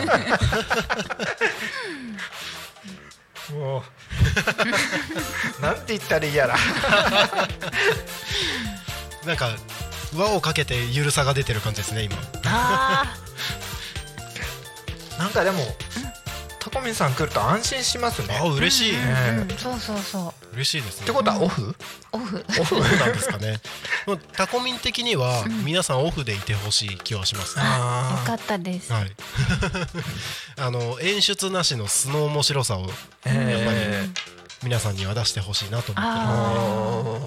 [3.58, 3.82] も
[5.58, 6.56] うなんて言ったらいいやら。
[9.26, 9.50] なんか
[10.16, 12.16] 輪をかけてゆるさが出てる感じですね今。
[12.46, 13.14] あ
[15.18, 15.76] なんかでも
[16.68, 18.38] タコミンさん来ると安心しますね。
[18.38, 20.54] あ嬉しい、ーうんそうそうそう。
[20.54, 21.04] 嬉しいですね。
[21.04, 21.74] ってことはオフ？
[22.12, 22.44] オフ。
[22.60, 22.80] オフ。
[22.80, 23.60] なんですかね。
[24.32, 27.68] タコミン的には皆さんオフでいてほしい気はしますね、よ
[28.26, 28.92] かったです。
[28.92, 29.10] はい。
[30.60, 32.90] あの演出なしの素の面白さを
[33.24, 34.08] え
[34.62, 37.20] 皆さんには出してほしいなと思ってるあ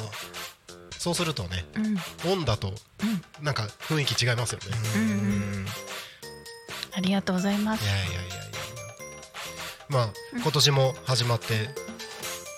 [1.00, 2.32] そうするとねうん。
[2.32, 2.74] オンだと
[3.42, 4.66] なんか雰囲気違いますよね、
[4.96, 5.02] うん。
[5.02, 5.06] う
[5.62, 5.66] ん。
[6.94, 7.84] ありがとうございます。
[7.84, 8.51] いやいやいや
[9.92, 11.70] まあ今年も始まって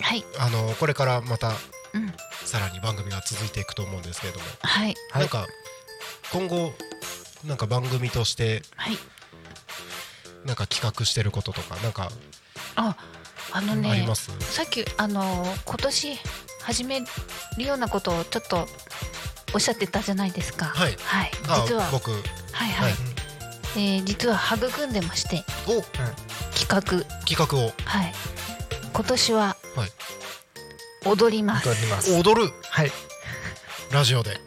[0.02, 0.24] はい。
[0.40, 1.50] あのこれからまた
[1.94, 2.14] うん。
[2.46, 4.96] さらに番組が続いていくと思うんですけれども、はい。
[5.12, 5.48] はいなんか
[6.32, 6.74] 今後
[7.46, 8.98] なんか番組としてはい。
[10.46, 12.10] なんか企画してることとかなんか
[12.76, 12.98] あ、
[13.54, 14.14] あのありねま。
[14.16, 16.18] す、さっきあの今年
[16.62, 17.00] 始め
[17.58, 18.68] るようなことをちょっと
[19.54, 20.66] おっしゃってたじゃないですか。
[20.66, 21.32] はいはい。
[21.48, 22.22] あ実は僕はい
[22.72, 22.90] はい。
[22.90, 22.94] はい
[23.76, 25.82] えー実は育んでましてお
[26.56, 26.82] 企画
[27.26, 28.14] 企画をはい。
[28.94, 29.90] 今年ははい
[31.06, 31.70] 踊ります。
[31.70, 32.52] 踊ります踊る？
[32.70, 32.92] はい
[33.92, 34.40] ラジオで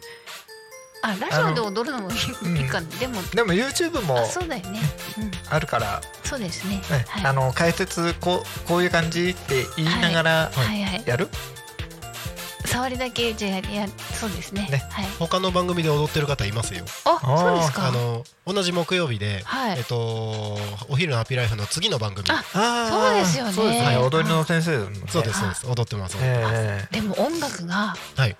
[1.03, 2.87] あ、ラジオで踊るのもいいかな。
[2.97, 3.21] でも。
[3.29, 4.79] でも YouTube もあそうだよね。
[5.19, 5.31] うん。
[5.49, 6.77] あるから、そうですね。
[6.77, 7.25] ねはい。
[7.25, 11.03] あの解説こうこういう感じって言いながらはいはい。
[11.05, 11.29] やる、
[12.77, 14.67] 触りだけじゃややそうですね。
[14.69, 14.85] ね。
[14.91, 15.05] はい。
[15.17, 16.85] 他の番組で踊ってる方いますよ。
[17.05, 17.87] あ、そうですか。
[17.87, 19.77] あの同じ木曜日で、はい。
[19.79, 19.97] えっと
[20.87, 22.29] お昼のハッピーライフの次の番組。
[22.29, 22.43] あ
[22.87, 23.51] そうですよね。
[23.53, 23.97] そうですね。
[23.97, 25.65] 踊りの先生ねそうですそうです。
[25.65, 28.37] 踊ってます、えでも音楽がはい。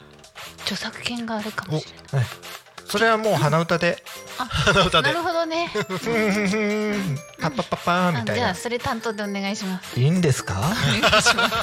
[0.61, 2.27] 著作権があるかもしれない。
[2.27, 4.03] えそれはもう鼻歌で。
[4.38, 5.13] 鼻歌で。
[5.13, 5.67] なるほどね。
[5.73, 9.99] ふんふんふんパッパッパッパーみあじゃあたいなそれ担当でお願いします。
[9.99, 10.59] いいんですか？
[10.59, 11.55] お願いします。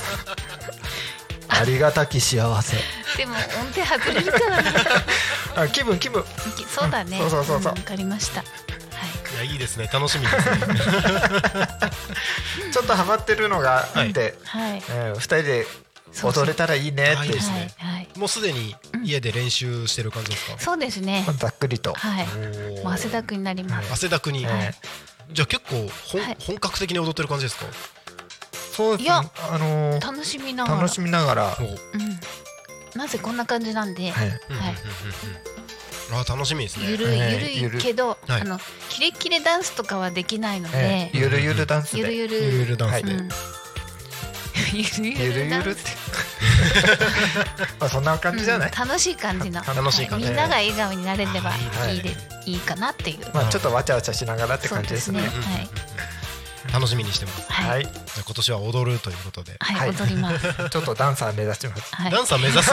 [1.60, 2.76] ありがたき幸せ
[3.16, 4.72] でも音程外れるからな。
[5.62, 6.24] あ気分気分
[6.74, 7.18] そうだね。
[7.18, 8.40] そうそうそうそうんわかりました。
[8.40, 9.34] はい。
[9.34, 11.68] いやいいですね楽しみですね
[12.72, 14.82] ちょっとハマってるのがあって、はい。
[14.88, 15.66] えー二人で
[16.22, 18.08] 踊れたらいいねってですはいねはい。
[18.16, 21.26] もうすでに家で練習してる感じですか、そうですね。
[21.38, 22.26] ざっくりと、はい。
[22.84, 23.92] もう汗だくになります。
[23.92, 24.74] 汗だくに、はい
[25.32, 27.64] じゃあ結構ほん、はい本格的に踊ってる感じですか？
[28.74, 29.04] そうですね。
[29.04, 30.76] いやあのー楽しみながら。
[30.80, 31.66] 楽しみながら、おう。
[31.66, 31.78] ん。
[32.98, 34.10] なぜこんな感じなんで。
[34.10, 34.38] はい、はい。
[34.50, 34.54] うん
[36.12, 36.90] あ楽しみですね。
[36.90, 38.42] ゆるゆるいけど、はい。
[38.42, 38.58] あの
[38.90, 42.00] キレッキレダンスとかはできないので、えーゆるゆるダンスで。
[42.00, 42.34] ゆるゆる。
[42.34, 43.28] ゆるゆるダンスで、うん。
[44.74, 45.80] ゆるゆゆるって
[47.80, 48.74] まあそんな感じじゃない、うん。
[48.88, 49.62] 楽しい感じの。
[49.64, 50.26] 楽しい感じ。
[50.26, 51.96] はみんなが笑顔になれればはい。
[51.96, 51.98] い。
[51.98, 52.16] いで、
[52.46, 55.20] い、いかなっていう、まあちょっとわちゃわちゃしながらって感じですね。
[55.20, 55.54] そうですね。
[55.54, 55.68] はい
[56.74, 57.52] 楽しみにしてます。
[57.52, 59.90] はい、今年は踊るということで、はいはい。
[59.90, 62.10] 踊ります、 ちょっとダンサー目指します、はい。
[62.10, 62.72] ダンサー目指す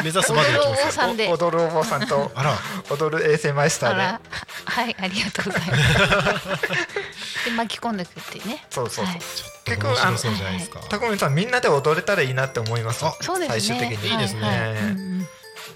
[0.00, 1.26] 目指すまで踊るお行きます坊さんで。
[1.26, 2.56] お踊るお坊さんとあら。
[2.88, 4.02] 踊る衛星マイスターで。
[4.02, 4.20] あら。
[4.64, 7.44] はいありがとうございます。
[7.50, 8.64] で巻き込んでくってね。
[8.70, 9.20] そうそうそう、はい。
[9.64, 13.04] 結構面白そうじゃないですか、タコミンさんみんなで踊れたらいいなって思います。
[13.04, 13.60] あそうですね。
[13.60, 14.08] 最終的に。
[14.08, 14.18] いい。
[14.18, 15.26] ですね。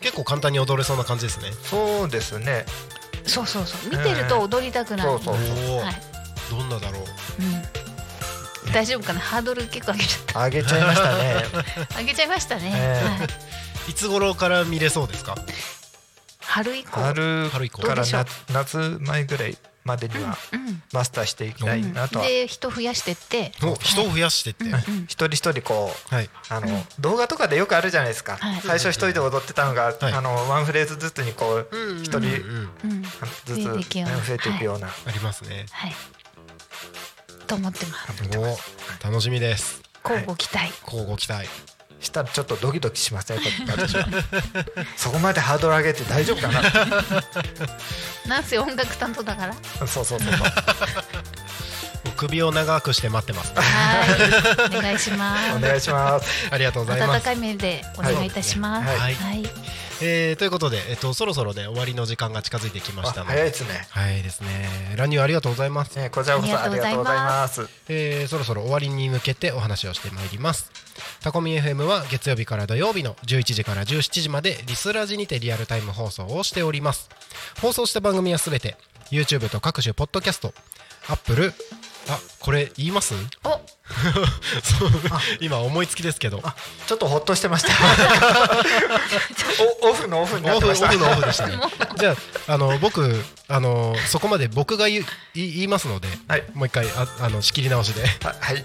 [0.01, 1.51] 結構簡単に踊れそうな感じですね。
[1.68, 2.64] そうですね。
[3.26, 3.91] そうそうそう。
[3.91, 5.37] 見てると踊りたくなる、そうそう
[5.70, 6.14] おお、はい
[6.51, 7.03] どんなだろう。
[8.66, 9.20] うん、大丈夫かな？
[9.20, 10.45] ハードル結構上げちゃった。
[10.45, 11.45] 上げちゃいましたね。
[11.99, 13.09] 上げちゃいましたね、ええ。
[13.09, 13.24] は
[13.88, 15.36] い、いつ頃から見れそうですか？
[16.40, 17.01] 春以降？
[17.01, 17.82] 春春以降。
[17.82, 23.53] から夏夏前ぐらいまでにはうんマスターしていきたいなとは、で人増やしてって。
[23.62, 25.05] お人を増やしてって、はいうん。
[25.05, 26.14] 一人一人こう
[26.49, 28.61] あの、動画とかでよくあるじゃないですか、はい。
[28.62, 30.12] 最初一人で踊ってたのが、はい。
[30.12, 32.30] あのワンフレーズずつにこううん一人うんうん
[32.84, 33.03] うん。
[33.45, 34.20] ずつ増えていくような。
[34.20, 35.66] 増えていくような、ありますね。
[35.70, 35.97] はい
[37.45, 38.76] と思ってます。
[39.03, 39.82] お楽しみです。
[40.05, 40.72] 交互期待。
[40.84, 41.49] 交互期待。
[42.01, 44.07] したらちょっとドキドキしますね私は
[44.97, 46.62] そこまでハードル上げて大丈夫かな。
[48.28, 49.55] なんせ音楽担当だから。
[49.55, 50.30] そうそうそうそう
[52.16, 53.53] 首を長くして待ってます。
[53.55, 54.78] はい。
[54.78, 55.57] お願いします。
[55.57, 56.49] お願いします。
[56.51, 57.16] ありがとうございます。
[57.16, 58.88] 温かい目でお願いいたします。
[58.88, 58.99] はい。
[58.99, 59.14] はい。
[59.14, 59.64] はい
[60.03, 63.36] えーということで、えっと、そろそろね終わりの時間が近づいてきましたあので。
[63.36, 63.86] 早いですね。
[63.90, 64.95] はいですね。
[64.97, 67.68] 乱入ありがとうございます、ねこちらこそありがとうございます。
[67.88, 70.70] えーそろそろ終わりに向けてお話をしてまいります。
[71.20, 77.09] タコミ FM は月曜日から土曜日の11時から17時までリスラジにてリアルタイム放送をしております。
[77.61, 78.76] 放送した番組はすべて
[79.11, 80.55] YouTube と各種ポッドキャスト
[81.09, 81.53] Apple
[82.09, 83.15] あこれ言います？
[85.41, 86.41] 今思いつきですけど。
[86.43, 86.55] あ
[86.87, 87.73] ちょっとほっとしてました。
[89.83, 90.89] おオフのオフになってました。
[90.89, 91.59] フのオフでしたね。
[91.99, 92.17] じゃ
[92.49, 96.45] ああの僕あのそこまで僕が言う言い言いますので、はい。
[96.55, 98.03] もう一回ああの仕切り直しで。
[98.23, 98.65] ははい。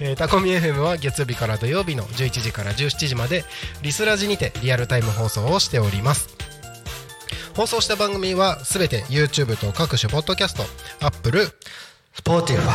[0.00, 3.44] えータコミ FM は月曜日から土曜日の11時から17時まで
[3.82, 6.28] リスラジにてリアルタイム放送をしております。
[7.56, 10.66] 放送した番組はすべて YouTube と各種ポッドキャスト
[11.00, 11.52] Apple、
[12.14, 12.74] Spotify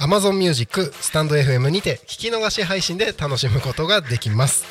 [0.00, 4.64] Amazon Music、stand.fm にて聞き逃し配信で楽しむことができます。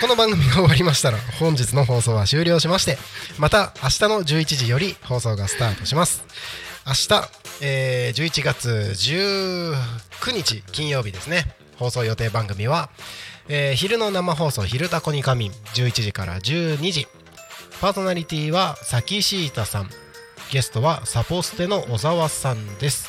[0.00, 2.96] この番組が終わりましたら本日の放送は終了しまして
[3.38, 6.24] また明日の11時より放送がスタートします。
[6.86, 7.28] 明日、
[7.62, 11.54] えー11月19日金曜日ですね。
[11.76, 12.90] 放送予定番組は、
[13.48, 17.06] えー昼の生放送「昼たこにかみん」11時から12時。
[17.80, 19.90] パーソナリティはサキシータさん。
[20.52, 23.08] ゲストはサポステの小沢さんです、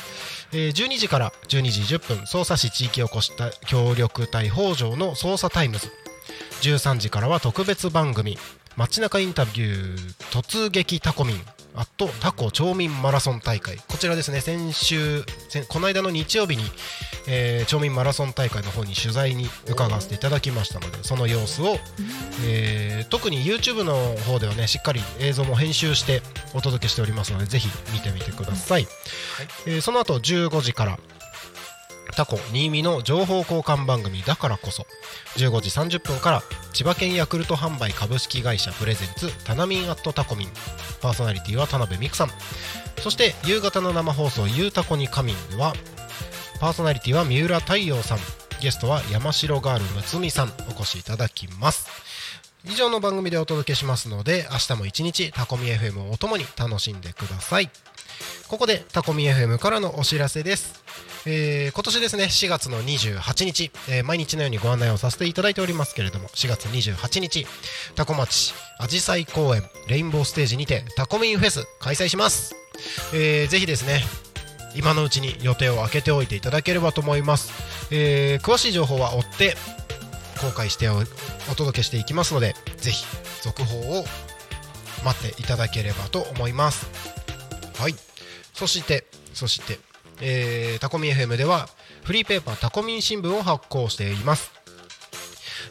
[0.52, 3.32] えー12時から12時10分匝瑳市地域おこし
[3.66, 5.88] 協力隊北条の匝瑳タイムズ。
[6.62, 8.38] 13時からは特別番組
[8.78, 11.53] 街中インタビュー突撃タコミン。
[11.76, 13.78] あっとタコ町民マラソン大会。
[13.88, 16.62] こちらですね先週先この間の日曜日に、
[17.26, 21.78] えー町民マラソン大会の方に取材に伺わせていただきましたのでその様子を、
[22.46, 23.94] えー特に YouTube の
[24.24, 26.22] 方ではねしっかり映像も編集して
[26.54, 28.86] お届けしておりますのでぜひ見てみてください、
[29.66, 30.98] えーその後15時から
[32.12, 34.86] タコ新見の情報交換番組だからこそ
[35.36, 36.42] 15時30分から
[36.72, 40.48] 千葉県ヤクルト販売株式会社プレゼンツタナミンアットタコミン
[41.00, 42.30] パーソナリティは田辺美久さん。
[43.00, 45.74] そして夕方の生放送「ゆうたこに仮眠」は
[46.60, 48.18] パーソナリティは三浦太陽さん。
[48.60, 50.52] ゲストは山城ガールむつみさん。
[50.68, 51.88] お越しいただきます。
[52.64, 57.70] 以上の番組でお届けしますので明日も一日タコミ FM をお供に楽しんでください。
[58.48, 60.83] ここでタコミ FM からのお知らせです、
[61.26, 67.46] えー今年ですね4月の28日、えー毎日のようにご案内をさせていただいておりますけれども4月28日
[67.94, 72.54] タコ町あじさい公園レインボーステージにてタコミンフェス開催します、
[73.14, 74.02] えーぜひですね
[74.76, 77.52] 今のうちに予定を空けておいていただければと思います、
[77.92, 79.56] え詳しい情報は追って
[80.40, 81.04] 公開してお
[81.54, 83.04] 届けしていきますのでぜひ
[83.40, 84.04] 続報を
[85.04, 86.88] 待っていただければと思います。
[87.78, 87.94] はい。
[88.54, 89.04] そして
[89.34, 89.78] そして、
[90.20, 91.68] えータコミ FM では
[92.04, 94.52] フリーペーパータコミン新聞を発行しています。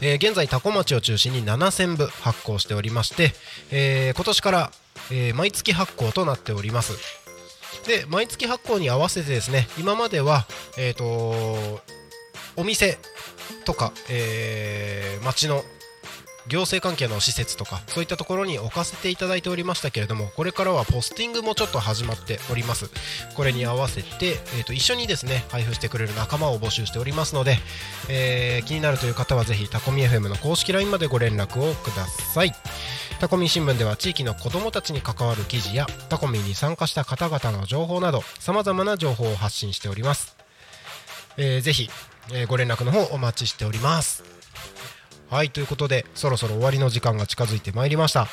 [0.01, 3.33] えー現在タコ町を中心に7000部発行しておりまして、
[3.71, 4.71] えー今年から、
[5.11, 6.93] えー毎月発行となっております。
[7.87, 10.45] で毎月発行に合わせてですね今までは
[10.77, 11.05] えっ、と
[12.55, 12.97] お店
[13.65, 15.63] とか、えー町の
[16.47, 22.89] 行政関係の施設とかそういったところに置かせていただいておりましたけれどもこれからはポスティングもちょっと始まっております。
[23.35, 24.27] これに合わせて、
[24.57, 27.57] えー、と一緒にですね配布してくれる仲間を募集しておりますので、
[28.09, 32.53] えー気になるという方はぜひタコミ FM の公式 LINE までご連絡をください。
[33.19, 40.35] タコミ新聞では地域の子どもたちに関わる記事やタコミに参加した方々の情報などさまざまな情報を発信しております、
[41.37, 41.89] えーぜひ、
[42.33, 44.32] えーご連絡の方お待ちしております。
[45.29, 48.27] はいということでそろそろ終わりの時間が近づいてまいりました。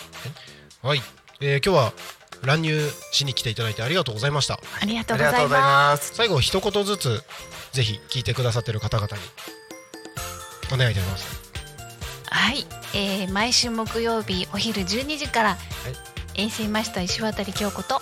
[0.83, 1.03] はい、
[1.41, 1.93] えー今日は
[2.43, 4.61] 乱入しに来ていただいてありがとうございました。
[4.81, 6.15] ありがとうございまます。
[6.15, 7.23] 最後一言ずつ
[7.73, 9.23] ぜひ聞いてくださってる方々に
[10.73, 11.25] お願いいたします。
[11.25, 11.41] す。
[12.31, 15.59] はい、えー毎週木曜日お昼12時から、
[16.35, 18.01] 衛星マスター石渡京子と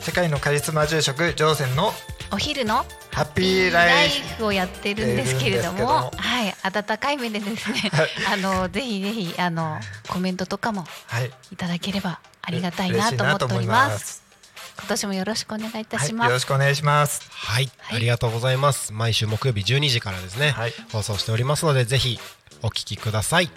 [0.00, 1.92] 世界のカリスマ住職ジョーセンの
[2.32, 2.76] お昼の
[3.10, 7.90] ハッピーラライイフフをやってるんですけれども、はい、温かい目でですね、
[8.32, 9.78] あのぜひぜひあの
[10.08, 11.30] コメントとかもはい。
[11.52, 14.22] いただければありがたいなと思っております。
[14.78, 16.28] 今年もよろしくお願いいたはい、します。
[16.28, 17.20] よろしくお願いします。
[17.30, 18.94] はい、はいありがとうございます。
[18.94, 20.72] 毎週木曜日12時からですね、はい。
[20.90, 22.18] 放送しておりますのでぜひ
[22.62, 23.50] お聞きください。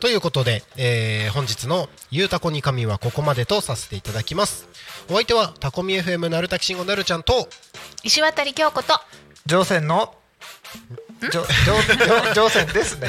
[0.00, 4.66] ということで、えー本日の「ゆうたこに神」はここまでとさせていただきます
[5.08, 7.48] お相手はタコミ FM なるたきしんごなるちゃんと
[8.02, 8.94] 石渡京子と
[9.46, 10.14] ジョーセンの
[11.20, 13.08] ジョジョジョジョーセンですね、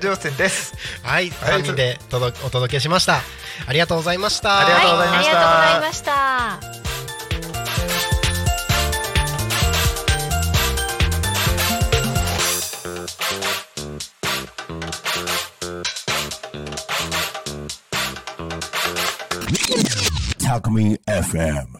[0.00, 0.74] ジョーセンです。
[1.02, 3.20] はい3人で届お届けしました。
[3.66, 4.60] ありがとうございました。
[4.60, 5.36] ありがとうございました。
[5.36, 6.83] はい、ありがとうございました。
[20.54, 21.66] Alchemy FM.